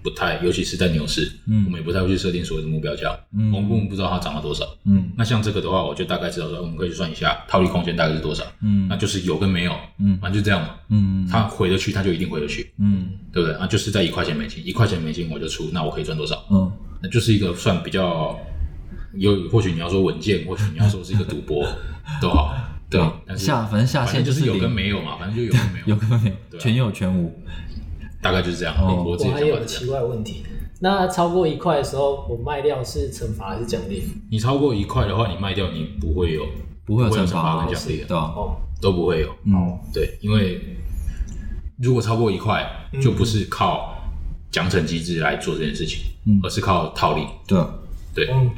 [0.09, 4.65] 不太，尤其是在牛市，嗯我们也不太会去设定所谓的目标价，嗯我们根本不知道它涨了多少。
[4.85, 10.75] 嗯那像这个的话，我就大概知道说，我们可以去算一下套利空间大概是多少，嗯那就是有跟没有，嗯反正就这样嘛。
[10.89, 13.57] 嗯它回得去，它就一定回得去，嗯对不对？
[13.61, 16.45] 那就是在一块钱美金，一块钱美金我就出，那我可以赚多少？
[16.51, 16.71] 嗯
[17.03, 18.37] 那就是一个算比较
[19.15, 21.65] 有，或许你要说稳健，或许你要说是一个赌博
[22.21, 22.55] 都好，
[22.91, 23.01] 对。
[23.37, 27.33] 下反正下线就是有跟没有嘛，反正就有跟没有， 有跟没有，全有全无。
[28.31, 28.75] 大概就是这样。
[28.79, 29.65] 哦我自己还有个。
[29.65, 30.43] 奇怪问题，
[30.81, 34.03] 那超过一块的时候，我卖掉是惩罚还是奖励？
[34.31, 36.45] 你超过一块的话，你卖掉你不会有
[36.85, 38.33] 不会有惩惩罚罚跟奖励的对吧？
[38.37, 39.29] 哦，都不会有。
[39.45, 40.61] 嗯，对，因为
[41.81, 42.65] 如果超过一块，
[43.01, 43.95] 就不是靠
[44.51, 47.23] 奖惩机制来做这件事情，嗯而是靠套利。
[47.47, 47.59] 对，
[48.15, 48.51] 对，嗯，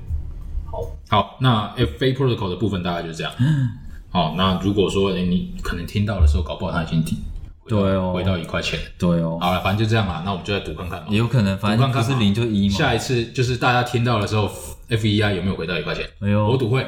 [0.70, 3.32] 好，好，那 FA Protocol 的部分大概就是这样。
[3.38, 3.68] 嗯
[4.12, 7.29] 好，那如果说、诶你可能听到的时候，搞不好他已经抵回到
[7.78, 8.78] 对哦回到一块钱。
[8.98, 11.06] 对哦，好了，反正就这样嘛，那我们就再赌看看嘛。
[11.08, 12.74] 也有可能，反正不是赌看看嘛零就一嘛。
[12.74, 14.50] 下一次就是大家听到的时候
[14.88, 16.04] ，FEI 有没有回到一块钱？
[16.20, 16.86] 哎呦我赌会。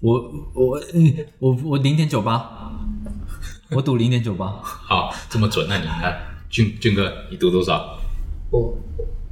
[0.00, 0.14] 我
[0.54, 2.72] 我嗯我我零点九八，
[3.70, 4.46] 我赌零点九八。
[4.62, 6.18] 好，这么准，那你看，
[6.50, 7.96] 俊俊哥，你赌多少？
[8.50, 8.76] 我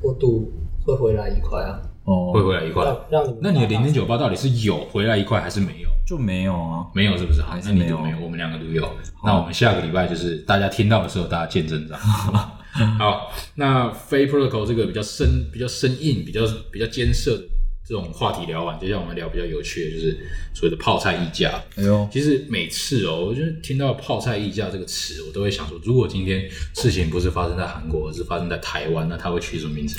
[0.01, 0.53] 我赌
[0.87, 2.85] 会回来一块啊，哦，会回来一块？
[3.11, 5.89] 让让那你的零打点九八到底是有回来一块还是没有？
[6.11, 6.87] 就没有啊。
[6.92, 7.40] 没有是不是？
[7.40, 8.92] 好还，是你都没有，我们两个都有。
[9.25, 12.03] 那我们下个礼拜就是大家听到的时候，大家见证这样。
[12.99, 16.40] 好，那非 protocol 这个比较深、比较生硬、比较
[16.73, 17.42] 比较艰涩的
[17.85, 20.18] 这种话题聊完，接下来我们聊比较有趣的，就是
[20.55, 21.61] 所谓的泡菜溢价。
[21.77, 29.96] 哎呦，其实每次哦，我就听到“泡菜溢价”这个词，我都会想说，如果今天事情不是发生在韩国，而是发生在台湾，那它会取什么名字？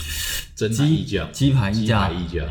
[0.56, 2.46] 真鸡溢价、鸡排溢鸡价排溢价。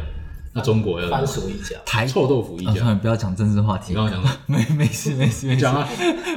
[0.52, 2.86] 那中国要番什么薯一家，台臭豆腐溢啊，算。
[2.86, 3.86] 了，不要讲政治话题。
[3.90, 4.38] 你刚刚讲什么？
[4.58, 5.88] 没没事没事没事，讲啊，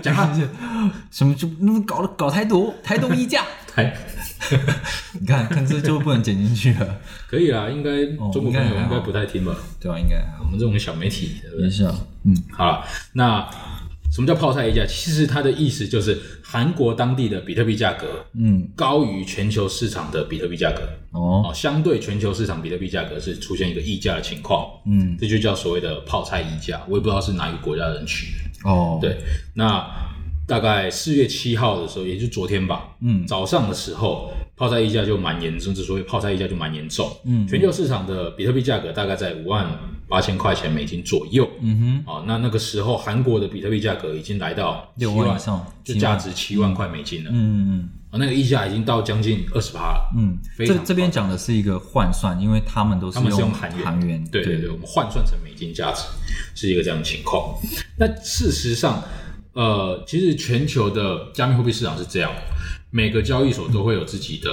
[0.03, 0.31] 讲啊，
[1.11, 3.43] 什么就那么搞搞台独台独一家？
[3.67, 3.91] 台
[5.19, 7.89] 你看看这就不能剪进去了， 可以啊，应该
[8.23, 9.55] 哦中国朋友应该不太听吧？
[9.79, 9.97] 对吧？
[9.97, 11.65] 应该我们这种小媒体，对不对？
[11.65, 11.95] 没事啊。
[12.25, 13.49] 嗯，好了，那
[14.13, 14.85] 什么叫泡菜溢价？
[14.85, 20.83] 其实它的意思就是韩国当地的比特币价格嗯，高于全球市场的比特币价格。
[21.11, 26.83] 哦，哦，相对全球市场比特币价格是出现一个溢价的情况，嗯，这就叫所谓的泡菜溢价。
[26.87, 28.69] 我也不知道是哪一个国家的人取的。
[28.69, 29.17] 哦，，对，
[29.55, 29.83] 那
[30.45, 37.09] 大概四月七号的时候，也就是昨天吧，嗯早上的时候，泡菜溢价就蛮严重，之所以泡菜溢价就蛮严重。
[37.25, 39.67] 嗯全球市场的比特币价格大概在五万
[40.07, 41.49] 八千块钱美金左右。
[41.61, 47.29] 嗯哼，哦，那那个时候韩国的比特币价格已经来到六万以上7万就价值七万块美金了。
[47.33, 50.13] 嗯嗯哦，那个溢价已经到将近二十趴了。
[50.15, 56.03] 嗯，非常这这边讲的是一个换算，因为他们都是用韩韩元，韩元，对对对，我们换算成美金价值
[56.53, 57.55] 是一个这样的情况。
[57.97, 59.03] 那事实上，
[59.53, 62.31] 呃，其实全球的加密货币市场是这样，
[62.91, 64.49] 每个交易所都会有自己的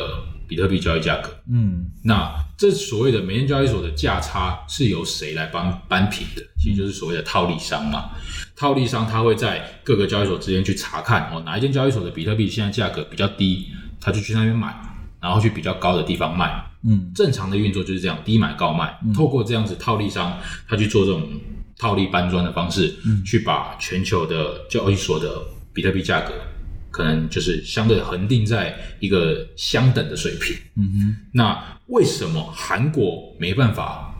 [0.48, 1.30] 比特币交易价格。
[1.52, 6.42] 嗯那这所谓的每天交易所的价差是由谁来帮扳平的？
[6.58, 8.10] 其实就是所谓的套利商嘛。
[8.54, 13.68] 套利商他会在各个交易所之间去查看哦，哪一间交易所的比特币现在价格比较低，
[13.98, 14.78] 他就去那边买，
[15.22, 16.62] 然后去比较高的地方卖。
[16.84, 18.94] 嗯正常的运作就是这样，低买高卖。
[19.16, 21.26] 透过这样子套利商，他去做这种
[21.78, 25.42] 套利搬砖的方式，嗯去把全球的交易所的
[25.72, 26.34] 比特币价格，
[26.90, 30.56] 可能就是相对恒定在一个相等的水平。
[30.76, 34.14] 嗯哼，那为什么韩国没办法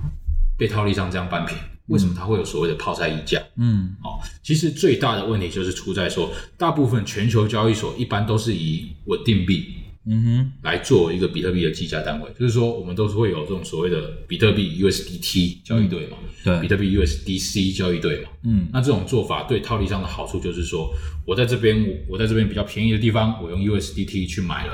[0.56, 1.56] 被套利商这样扳平？
[1.87, 3.42] 为什么它会有所谓的泡菜溢价？
[3.56, 9.74] 嗯哦，其实最大的问题就是出在说，大部分全球交易所一般都是以稳定币
[10.10, 16.60] 嗯哼，来作为一个比特币的计价单位，就是说我们都是会有这种所谓的比特币 USDT 交易对嘛，对。
[16.60, 18.28] 比特币 USDC 交易对嘛。
[18.42, 18.68] 嗯。
[18.72, 20.92] 那这种做法对套利商的好处就是说，
[21.24, 24.72] 我在这边我在这边比较便宜的地方，我用 USDT 去买了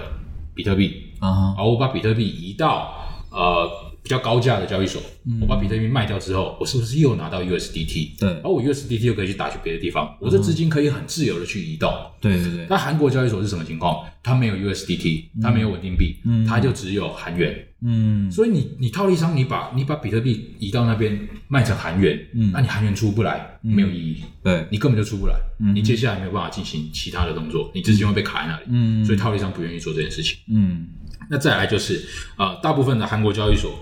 [0.55, 2.95] 比特币，啊哈，而我把比特币移到
[3.31, 3.69] 呃
[4.03, 5.03] 比较高价的交易所，
[5.41, 8.19] 我把比特币卖掉之后，我是不是又拿到 USDT？
[8.19, 11.93] 对而我 USDT 又可以去打去别的地方，我这资金可以很自由的去移动。
[12.21, 14.05] 对对对，那韩国交易所是什么情况？
[14.23, 17.67] 它没有 USDT，它没有稳定币，嗯它就只有韩元。
[17.83, 28.65] 嗯所以你你套利商，你把你把比特币移到那边卖成韩元，嗯那你韩元出不来，没有意义，对，你根本就出不来，嗯你接下来没有办法进行其他的动作，你资金会被卡在那里。
[28.71, 30.39] 嗯所以套利商不愿意做这件事情。
[30.49, 30.87] 嗯
[31.29, 32.03] 那再来就是，
[32.39, 33.79] 呃，大部分的韩国交易所，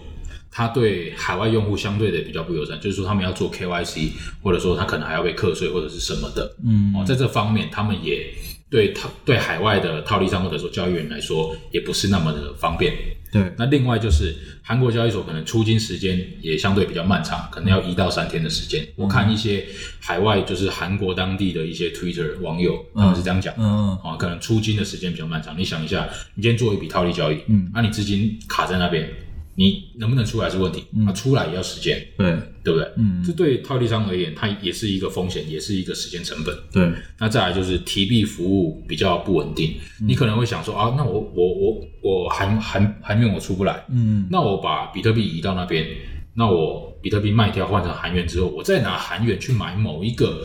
[0.56, 6.56] 它对海外用户相对的比较不友善，就是说他们要做 KYC，或者说他可能还要被课税或者是什么的。
[6.64, 8.32] 嗯哦，在这方面，他们也
[8.70, 12.94] 对套对海外的套利商或者说交易员来说，也不是那么的方便。
[13.32, 18.86] 对，那另外就是韩国交易所可能出金时间也相对比较漫长，可能要一到三天的时间。
[18.94, 19.66] 我看一些
[19.98, 23.52] 海外就是韩国当地的一些 Twitter 网友，他们是这样讲。
[23.58, 25.58] 嗯啊，可能出金的时间比较漫长。
[25.58, 29.10] 你想一下，你今天做一笔套利交易，嗯那、你资金卡在那边，
[29.56, 31.06] 你能不能出来是问题，嗯。
[31.06, 32.88] 啊，出来也要时间，对，对不对？
[32.96, 33.22] 嗯。
[33.24, 36.56] 这对套利商而言，它也是一个风险，也是一个时间成本。
[36.72, 40.08] 对，那再来就是提币服务比较不稳定，嗯。
[40.08, 44.26] 你可能会想说啊，那我我我我韩韩韩元我出不来，嗯。
[44.30, 45.86] 那我把比特币移到那边，
[46.34, 50.42] 那我比特币卖掉换成韩元之后，我再拿韩元去买某一个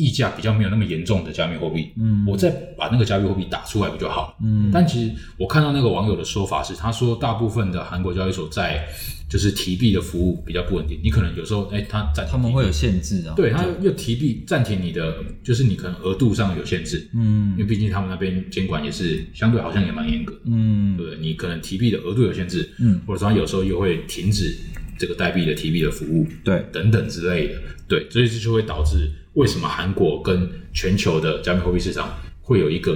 [0.00, 4.34] 溢价比较没有那么严重的加密货币，嗯我再把那个加密货币打出来不就好了？
[4.42, 8.84] 嗯但其实我看到那个网友的说法是，他说大部分的韩国交易所在
[9.28, 13.34] 就是提币的服务比较不稳定，你可能有时候哎，他暂停他们会有限制啊。
[13.36, 21.20] 对他又提币暂停你的，就是你可能额度上有限制，嗯因为嗯毕竟他们那边监管也是相对好像也蛮严格，嗯对不对？
[21.20, 24.56] 你可能提币的额度有限制，嗯，或者说他有时候又会停止
[25.00, 27.54] 这个代币的提币的服务，对，等等之类的，
[27.88, 32.06] 对，所以这就会导致为什么韩国跟全球的加密货币市场
[32.42, 32.94] 会有一个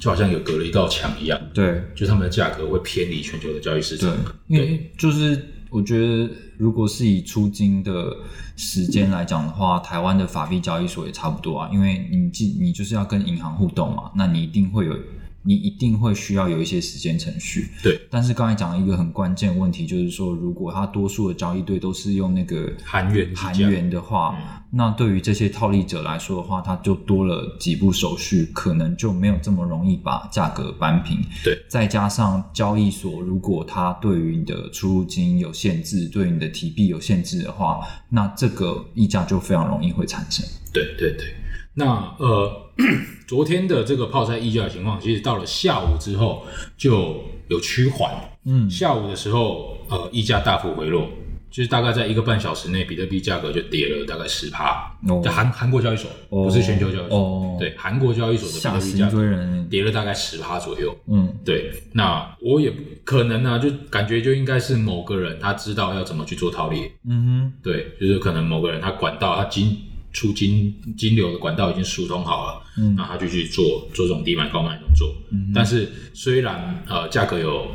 [0.00, 8.16] 就好像有隔了一道墙一样，对就他们的价格会偏离全球的交易市对场。，因为就是我觉得，如果是以出金的
[8.56, 14.98] 时间来讲的话，台湾的法币交易所也差不多啊，因为你既你就是要跟银行互动嘛，那你一定会有。
[15.46, 31.18] 你一定会需要有一些时间程序，对，但是刚才讲了一个很关键的问题，就是说，如果它多数的交易对都是用那个韩元韩元的话，那对于这些套利者来说的话，它就多了几步手续，可能就没有这么容易把价格扳平。
[31.44, 40.44] 对，再加上交易所如果它对于你的出入金有限制，对于你的提币有限制的话，那这个溢价就非常容易会产生。
[40.72, 41.32] 对对对，
[41.74, 42.70] 那呃，
[43.26, 46.44] 昨天的这个泡菜溢价的情况，其实到了下午之后
[46.76, 48.12] 就有趋缓。
[48.46, 51.08] 嗯下午的时候，呃，溢价大幅回落，
[51.50, 54.92] 就是大概在一个半小时内，比特币价格就跌了大概十趴。
[55.08, 57.16] 哦在韩韩国交易所，哦不是全球交易所。
[57.18, 59.64] 哦对，韩国交易所的比特币价格。
[59.70, 60.94] 跌了大概十趴左右。
[61.08, 66.92] 嗯对，那我也不可能呢、就感觉就应该是某个人他知道要怎么去做套利。
[67.08, 69.76] 嗯哼对，就是可能某个人他管道他金
[70.14, 75.14] 出金金流的管道已经疏通好了，嗯那他就去做做这种低买高卖动作。
[75.30, 77.66] 嗯但是虽然呃价格有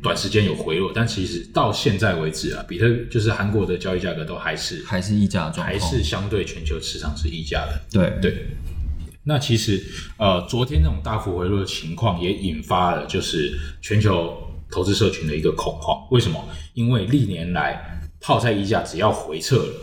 [0.00, 5.66] 短时间有回落，但其实到现在为止啊，比特就是韩国的交易价格都还是还是溢价的状。
[5.66, 7.82] 还是相对全球市场是溢价的。
[7.90, 8.46] 对对，
[9.24, 9.82] 那其实
[10.16, 14.32] 呃，昨天那种大幅回落的情况也引发了就是全球
[14.70, 15.98] 投资社群的一个恐慌。
[16.12, 16.48] 为什么？
[16.74, 19.74] 因为历年来泡菜溢价只要回撤了，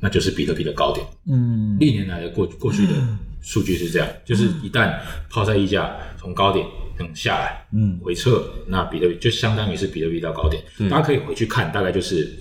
[0.00, 1.06] 那就是比特币的高点。
[1.30, 2.92] 嗯历年来的过过去的
[3.40, 4.98] 数据是这样，就是一旦
[5.30, 6.66] 泡菜溢价从高点
[7.00, 10.62] 嗯下来，嗯回撤，那比特币就相当于是比特币到高点。
[10.90, 12.36] 大家可以回去看，大概就是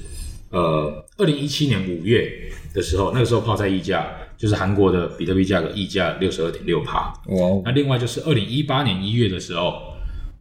[0.49, 7.13] 呃，二零一七年五月的时候，那个时候泡菜溢价就是韩国的比特币价格溢价六十二点六帕。
[7.27, 9.93] 哇哦那另外就是二零一八年一月的时候，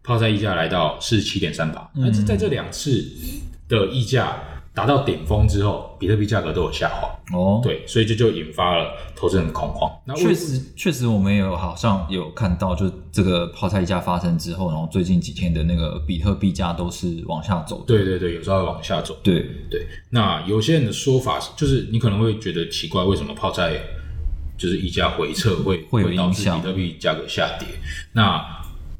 [0.02, 1.90] 泡菜溢价来到四十七点三帕。
[1.94, 3.04] 那在这两次
[3.68, 4.38] 的溢价
[4.76, 7.08] 达到顶峰之后，比特币价格都有下滑。
[7.34, 9.90] 哦，对，所以这就引发了投资人的恐慌。
[10.04, 17.84] 那为确实，确实，我们也有好像有看到，就这个泡菜价发生之后，然后最近几天的那个比特币价都是往下走的。
[17.86, 19.16] 对对对，有时候会往下走。
[19.22, 23.80] 对，对，那有些人的说法是，就是你可能会觉得奇怪，为什么泡菜
[24.58, 27.66] 就是溢价回撤会 会有影响比特币价格下跌？
[28.12, 28.44] 那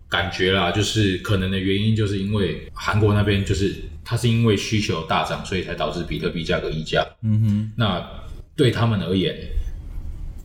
[0.09, 3.75] 感觉啦，就是可能的原因，就是因为韩国那边就是
[4.09, 7.05] 它是因为需求大涨，所以才导致比特币价格溢价。
[7.23, 8.09] 嗯哼，那
[8.55, 9.35] 对他们而言，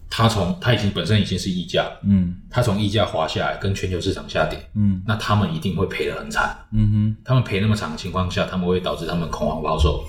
[0.09, 2.35] 它从它已经本身已经是溢价，嗯。
[2.49, 5.03] 它从溢价滑下来，跟全球市场下跌，嗯。
[5.05, 6.57] 那他们一定会赔得很惨。
[6.73, 10.03] 嗯哼，他们赔那么惨的情况下，他们会导致他们恐慌抛售，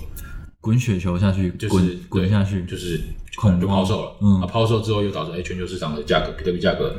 [0.63, 2.99] 滚雪球下去，就是滚滚下去，就是
[3.37, 3.61] 恐慌。
[3.61, 4.17] 就抛售了。
[4.23, 4.41] 嗯。
[4.41, 6.97] 啊抛售之后又导致哎全球市场的价格，比特币价格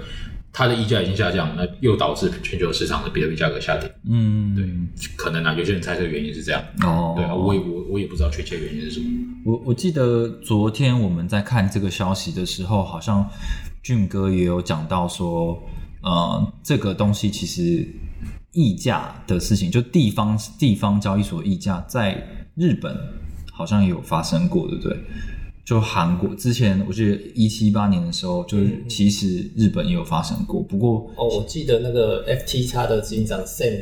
[0.53, 3.91] 它的溢价已经下降，那又导致全球市场的比特币价格下跌。
[4.07, 4.69] 嗯，对，
[5.17, 6.63] 可能啊，有些人猜测原因是这样。
[6.83, 9.09] 哦，对啊，我也我我也不知道确切原因是什么。
[9.43, 13.27] 我我记得昨天我们在看这个消息的时候，好像
[13.81, 15.59] 俊哥也有讲到说，
[16.03, 17.87] 呃，这个东西其实
[18.51, 22.95] 溢价的事情，就地方地方交易所溢价，在日本
[23.51, 24.95] 好像也有发生过，对不对？
[25.65, 33.81] 就韩国之前，我记得一七八年的时候，就是其实日本也有发生过，不过哦，我记得那个 FT 的执行长 Sam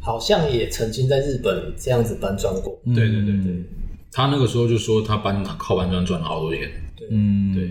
[0.00, 2.78] 好像也曾经在日本这样子搬砖过。
[2.84, 3.62] 嗯对对对对，
[4.10, 6.70] 他那个时候就说他搬靠搬砖赚了好多钱。
[7.10, 7.68] 嗯，对。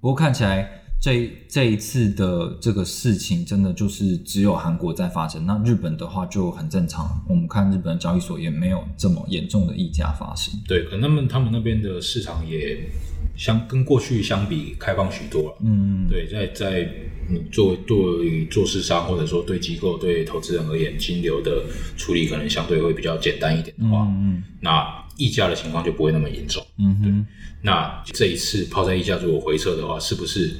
[0.00, 0.68] 不过看起来
[1.04, 5.44] 这这一次的这个事情，真的就是只有韩国在发生。
[5.44, 10.58] 那日本的话就很正常，我们看日本的交易所也没有这么严重的溢价发生。
[10.66, 12.88] 对，可能他们他们那边的市场也
[13.36, 15.56] 相跟过去相比开放许多了。
[15.60, 16.90] 嗯，对，在在
[17.28, 21.64] 你作为对做市商或者说对机构、对投资人而言，金流的
[21.98, 26.64] 处理可能相对会比较简单一点的话，嗯那溢价的情况就不会那么严重。
[26.78, 27.26] 嗯哼，
[27.60, 30.56] 那这一次抛在溢价如果回撤的话，是不是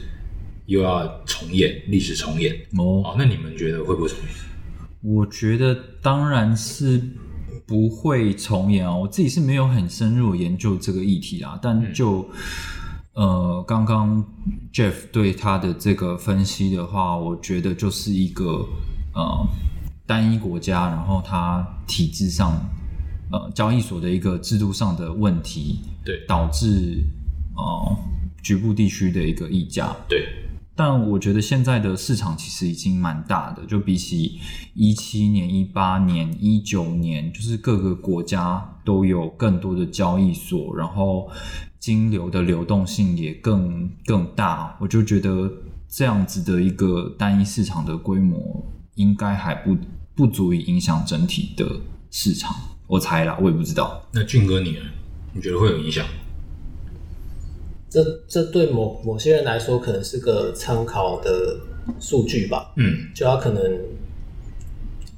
[0.67, 2.55] 又要重演历史重演？
[2.79, 4.29] 哦，哦，那你们觉得会不会重演？
[5.03, 7.03] 我觉得当然是
[7.67, 8.97] 不会重演啊。
[8.97, 12.27] 我自己是没有很深入研究这个议题啦，但就、
[13.13, 14.25] 呃，刚刚
[14.73, 18.67] Jeff 对他的这个分析的话，我觉得就是一个
[19.15, 19.47] 呃
[20.07, 22.53] 单一国家，然后它体制上
[23.31, 27.05] 呃交易所的一个制度上的问题，对导致
[27.57, 27.97] 呃
[28.43, 29.95] 局部地区的一个溢价。
[30.09, 30.27] 对，
[30.77, 34.41] 但我觉得现在的市场其实已经蛮大的，就比起
[34.75, 41.31] 一七年、一八年、一九年，就是各个国家都有更多的交易所，然后
[41.79, 44.77] 金流的流动性也更更大。
[44.81, 45.51] 我就觉得
[45.89, 48.67] 这样子的一个单一市场的规模，
[48.97, 49.77] 应该还不
[50.17, 52.53] 不足以影响整体的市场。
[52.89, 54.03] 我猜啦，我也不知道。
[54.13, 54.81] 那俊哥你呢？
[55.33, 56.05] 你觉得会有影响？
[57.95, 61.57] 这这对某某些人来说，可能是个参考的
[62.01, 62.73] 数据吧。
[62.77, 63.63] 嗯，就他可能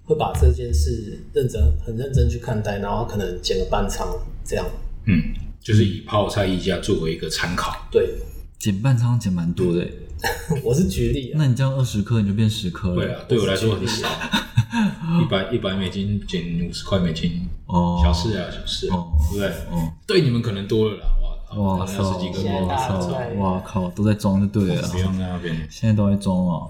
[0.05, 4.07] 会把这件事认真、很认真去看待，然后可能减个半仓
[4.45, 4.67] 这样。
[5.07, 5.23] 嗯，
[5.59, 7.89] 就是以泡菜溢价作为一个参考。
[7.91, 8.11] 对，
[8.59, 9.91] 减半仓减蛮多的欸，
[10.63, 11.37] 我是举例啊。
[11.39, 12.97] 那你这样二十克你就变十克了。
[12.97, 14.07] 对啊，对我来说很少，
[15.23, 19.49] 一百一百美金减五十块美金，哦，小事啊，小事啊，哦对不对？
[19.71, 19.93] 哦。
[20.07, 21.07] 对你们可能多了啦，
[21.55, 22.19] 哇靠，
[22.67, 23.19] 哇操！
[23.37, 23.89] 哇靠！
[23.91, 24.99] 都在装就对了不。
[24.99, 25.57] 用在那边。
[25.71, 26.69] 现在都在装啊。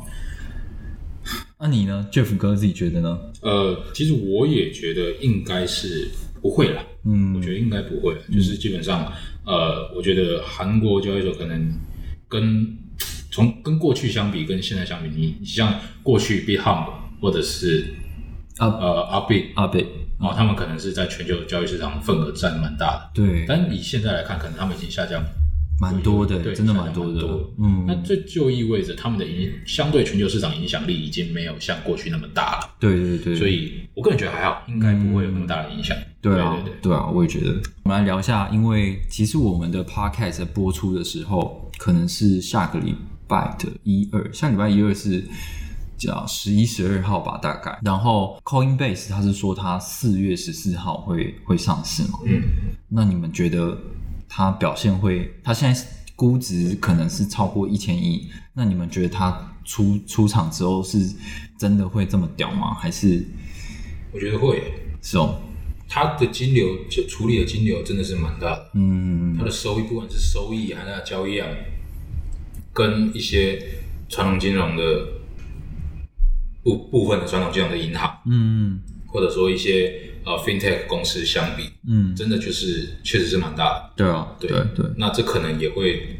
[1.59, 3.19] 那你呢，Jeff 哥自己觉得呢？
[3.41, 6.11] 呃，其实我也觉得应该是
[6.43, 9.11] 不会啦，嗯我觉得应该不会，就是基本上，
[9.47, 11.73] 呃，我觉得韩国交易所可能
[12.29, 12.77] 跟
[13.31, 17.95] 从跟过去相比，跟现在相比，你你像过去 b i t h u m 或者是
[18.59, 19.87] 啊呃阿 b 阿贝，
[20.19, 25.23] 哦，他们可能是在全球交易市场份额占蛮大的，对，但以现在来看，可能他们已经下降
[25.79, 27.55] 蛮多的，对真的蛮多的多。
[27.59, 35.95] 嗯，那这就意味着他们的影相对全球市场影响力已经没有像过去那么大了，对对对，所以我个人觉得还好，应该不会有那么大的影响。
[36.23, 37.61] 对啊，对对对啊，我也觉得。
[37.85, 42.95] 我们来聊一下，因为其实我们的 podcast 播出的时候，可能是下个礼
[43.29, 45.23] 拜的一二，下礼拜一二是
[45.97, 47.79] 叫十一、十二号吧，大概。
[47.83, 52.19] 然后 Coinbase 它是说它四月十四号会会上市嘛？
[52.25, 52.43] 嗯，
[52.89, 53.79] 那你们觉得
[54.29, 55.35] 它表现会？
[55.43, 60.99] 它现在估值可能是超过一千亿，那你们觉得它出出场之后是
[61.59, 62.75] 真的会这么屌吗？
[62.75, 63.27] 还是
[64.13, 64.63] 我觉得会，
[65.03, 65.41] 是哦？
[65.89, 71.49] 它的金流就处理的金流真的是蛮大的，嗯它的收益不管是收益还是交易量，
[72.73, 73.63] 跟一些
[74.09, 74.83] 传统金融的
[76.67, 79.95] 部部分的传统金融的银行，嗯或者说一些
[80.25, 83.91] 呃 fintech 公司相比，嗯，真的就是确实是蛮大的。
[83.97, 84.51] 对啊，对。
[84.51, 84.87] 对对。
[84.99, 86.19] 那这可能也会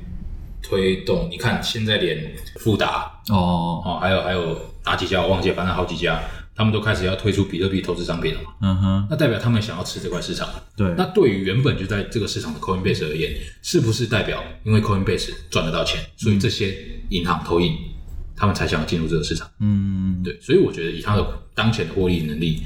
[0.63, 6.23] 推动，你看现在连富达哦，哦，还有还有哪几家我忘记了，反正好几家，
[6.55, 10.49] 他们都开始要推出比特币投资商品了嘛，嗯哼，那代表他们想要吃这块市场。
[10.77, 16.75] 对，那对于原本就在这个市场的 Coinbase 而言，是不是代表因为 Coinbase 赚得到钱，所以这些
[17.11, 17.77] 银行投影，
[18.37, 19.51] 他们才想要进入这个市场？
[19.61, 22.63] 嗯对，所以我觉得以它的当前的获利能力，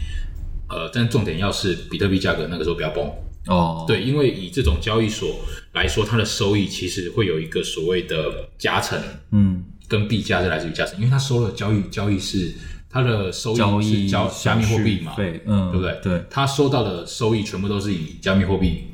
[0.69, 3.11] 呃，但重点要是比特币价格那个时候不要崩。
[3.47, 5.41] 哦，对，因为以这种交易所
[5.73, 9.01] 来说，它的收益其实会有一个所谓的加成，
[9.31, 12.53] 嗯，跟币价是来自于加成，因为它收了交易交易是
[12.91, 15.99] 它的收益是交加密货币嘛，对嗯，对不对？
[16.03, 18.89] 对，它收到的收益全部都是以加密货币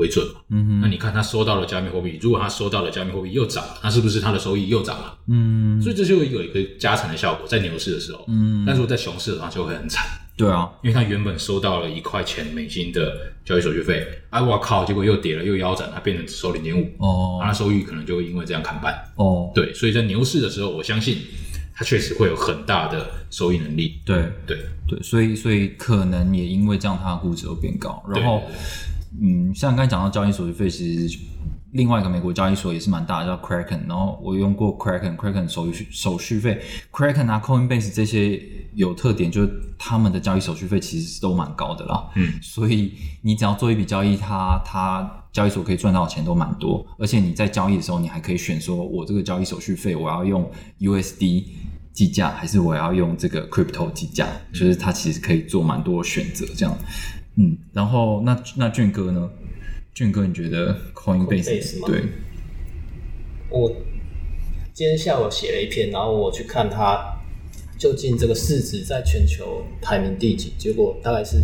[0.00, 0.40] 为准嘛。
[0.48, 5.18] 嗯哼，那你看，他收到了加密货币，如果他收到了加密货币又涨了，那是不是他的收益又涨了？
[5.28, 8.24] 嗯，所以这就有一个加成的效果，在牛市的时候。
[8.28, 10.04] 嗯但是我在熊市的话就会很惨，
[10.36, 18.94] 对啊，因为他原本收到了一块钱美金的交易手续费，哎，我靠，结果又跌了，又腰斩，它变成只收零点五，哦那它收益可能就会因为这样砍半。
[19.16, 21.18] 哦，对，所以在牛市的时候，我相信
[21.74, 23.98] 它确实会有很大的收益能力。
[24.04, 28.02] 对对，对，所以所以可能也因为这样，它的估值又变高。
[28.08, 28.54] 然后对，
[29.20, 31.18] 嗯，像刚才讲到交易手续费，其实
[31.72, 33.86] 另外一个美国交易所也是蛮大的，叫 Kraken。
[33.86, 36.60] 然后我用过 Kraken，Kraken 手续手续费
[36.90, 38.42] ，Kraken 啊 Coinbase 这些
[38.74, 42.08] 有特点，就是他们的交易手续费其实都蛮高的啦。
[42.16, 50.50] 嗯，所以你只要做一笔交易，它它交易所可以赚到的钱都蛮多，而且你在交易的时候，你还可以选说，我这个交易手续费我要用
[50.80, 51.44] USD
[51.92, 56.74] 计价，还是我要用这个 crypto 计价，就是它其实可以做蛮多的选择这样。
[57.40, 59.30] 嗯，然后那那俊哥呢？
[59.94, 62.02] 俊哥，你觉得 Coinbase, Coinbase 吗对？
[63.48, 63.70] 我
[64.72, 67.18] 今天下午写了一篇，然后我去看它
[67.78, 71.42] 究竟这个市值在全球排名第几，结果大概是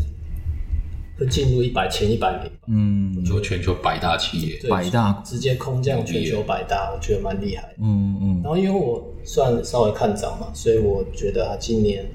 [1.19, 2.53] 会进入一百前一百名。
[2.69, 7.75] 嗯你说全球百大企业，百大直接空降全球百大，我觉得蛮厉害。
[7.79, 12.07] 嗯嗯然后因为我算稍微看涨嘛，所以我觉得它今年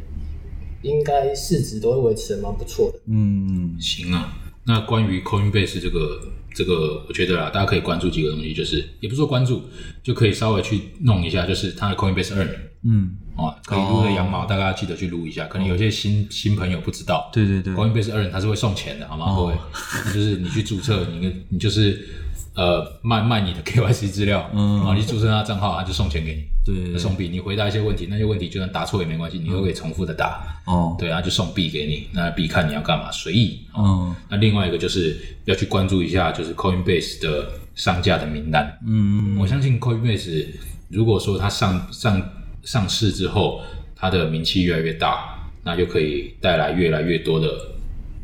[0.81, 2.99] 应该市值都会维持的蛮不错的。
[3.07, 6.21] 嗯，行啊，那关于 Coinbase 这个
[6.53, 9.61] 这个，我觉得啦，大家可以关注几个东西，就是也不是说关注，
[10.03, 12.49] 就可以稍微去弄一下，就是它的 Coinbase Earn
[12.83, 15.45] 嗯，哦，可以撸的羊毛，大家要记得去撸一下。
[15.45, 19.25] 可能有些新新朋友不知道，对对对，Coinbase Earn 它是会送钱的，好吗？
[19.27, 22.07] 哦各位，就是你去注册，你你就是
[22.55, 27.29] 呃卖卖你的 KYC 资料，嗯啊，你注册他账号，他就送钱给你，对送币。
[27.29, 33.61] 你回答一些问题，那些问题就算答错也没关系，你都可以重复的答，哦，对，他就送币给你，那币看你要干嘛，随意。
[33.77, 38.77] 嗯那另外一个就是要去关注一下，就是 Coinbase 的上架的名单。
[38.85, 40.47] 嗯我相信 Coinbase
[40.89, 42.21] 如果说它上上
[42.63, 43.61] 上市之后，
[43.95, 47.47] 它的名气越来越大，那就可以带来越来越多的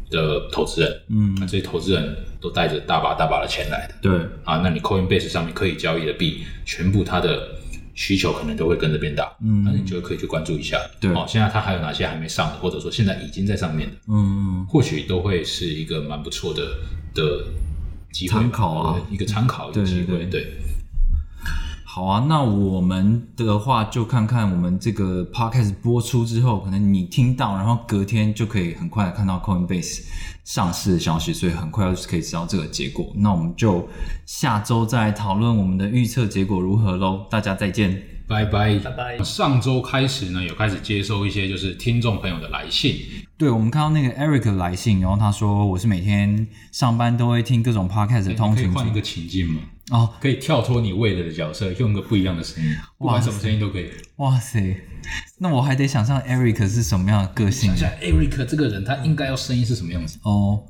[0.09, 1.01] 的投资人。
[1.09, 3.95] 嗯那这些投资人都带着大把大把的钱来的。
[4.01, 7.49] 对，啊，那你 Coinbase 上面可以交易的币，全部它的
[7.95, 9.31] 需求可能都会跟着变大。
[9.41, 9.63] 嗯。
[9.63, 10.79] 那你就可以去关注一下。
[10.99, 11.11] 对。
[11.13, 16.63] 哦，现在它还有哪些还没上的，或者说现在已经在上面的，嗯或许都会是一个蛮不错的
[17.13, 17.43] 的
[18.11, 18.35] 机会。
[18.35, 18.99] 吧，参考啊。
[19.09, 20.41] 对一个参考，一个机会，对。
[20.41, 20.53] 对。
[21.97, 30.03] 好啊，那我们的话就看看我们这个 podcast 播出之后，可能你听到，然后隔天就可以很快地看到 Coinbase
[30.43, 33.11] 上市的消息，所以很快就可以知道这个结果。
[33.15, 33.89] 那我们就
[34.27, 37.25] 下周再来讨论我们的预测结果如何喽。
[37.31, 37.99] 大家再见。
[38.27, 42.95] 拜拜，拜拜上周开始呢，有开始接收一些就是听众朋友的来信，
[43.39, 49.61] 对，我们看到那个 Eric 来信，然后他说我是每天上班都会听各种 podcast 的通勤可以换一个情境嘛，
[49.91, 53.89] 哦，可以跳脱你为了的角色，用个不一样的声音，不管什么声音都可以。
[54.17, 54.77] 哇塞，
[55.39, 60.19] 那我还得想象 Eric 是什么样的个性想象 Eric 这个人，他应该要声音是什么样子？
[60.23, 60.63] 哦。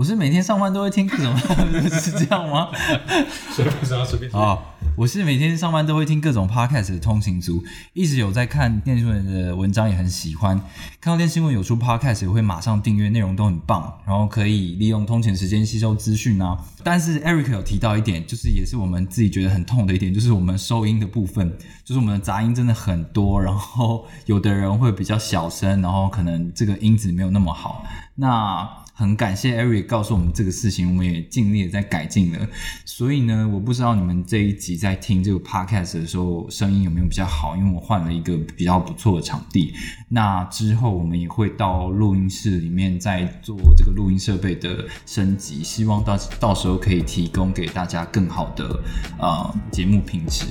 [0.00, 1.36] 我是每天上班都会听各种，
[2.00, 2.70] 是这样吗？
[3.52, 4.40] 随便说，随便说。
[4.40, 4.58] 啊，
[4.96, 10.58] 我是每天上班都会听各种 podcast 的通勤族，一直有在看电新闻的文章，也很喜欢。
[11.02, 16.56] 看到电新闻有出 podcast，也会马上订阅，内容都很棒，然后可以利用通勤时间吸收资讯啊。
[16.82, 27.84] 但是 Eric 有提到一点，就是也是我们自己觉得很痛的一点，就是我们收音的部分，就是我们的杂音真的很多，然后有的人会比较小声，然后可能这个音质没有那么好。
[28.14, 28.66] 那
[29.00, 32.46] 很感谢 Eric 告诉我们这个事情，我们也尽力的在改进了。
[32.84, 37.56] 所以呢，我不知道你们这一集在听这个 podcast 的时候，声音有没有比较好？
[37.56, 39.72] 因为我换了一个比较不错的场地。
[40.10, 48.78] 那之后我们也会到录音室里面再做这个录音设备的升级，希望到到时候可以提供给大家更好的
[49.18, 50.44] 呃节目品质。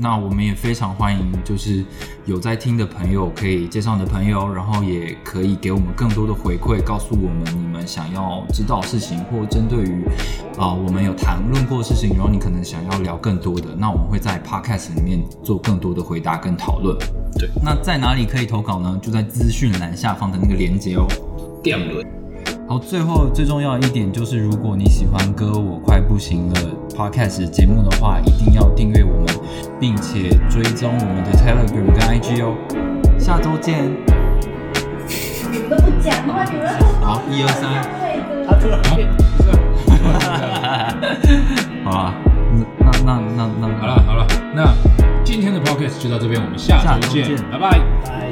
[0.00, 1.84] 那我们也非常欢迎，就是
[2.24, 10.04] 有在听的朋友可以介绍你的朋友，然后也可以给我们更多的回馈，告诉我们你们想要知道的事情，或针对于
[10.58, 16.96] 啊、我们有谈论过的事情，然后你可能想要聊更多的，那我们会在 podcast 里面做更多的回答跟讨论。
[17.38, 18.98] 对，那在哪里可以投稿呢？
[19.02, 21.06] 就在资讯栏下方的那个链接哦。
[21.62, 22.06] 电轮，
[22.68, 26.54] 好，最后最重要一点就是，如果你喜欢歌我快不行了
[26.94, 29.26] Podcast 节目的话，一定要订阅我们，
[29.80, 32.54] 并且追踪我们的 Telegram 跟 IG 哦。
[33.18, 33.90] 下周见。
[35.50, 36.68] 你们都不讲话，你们
[37.00, 37.82] 好，一二三，
[38.46, 39.08] 他突然变
[41.84, 42.14] 好了，
[42.52, 44.74] 那那那那那好了好了，那
[45.24, 47.80] 今天的 podcast 就到这边，我们下下周见拜。
[48.04, 48.27] 拜。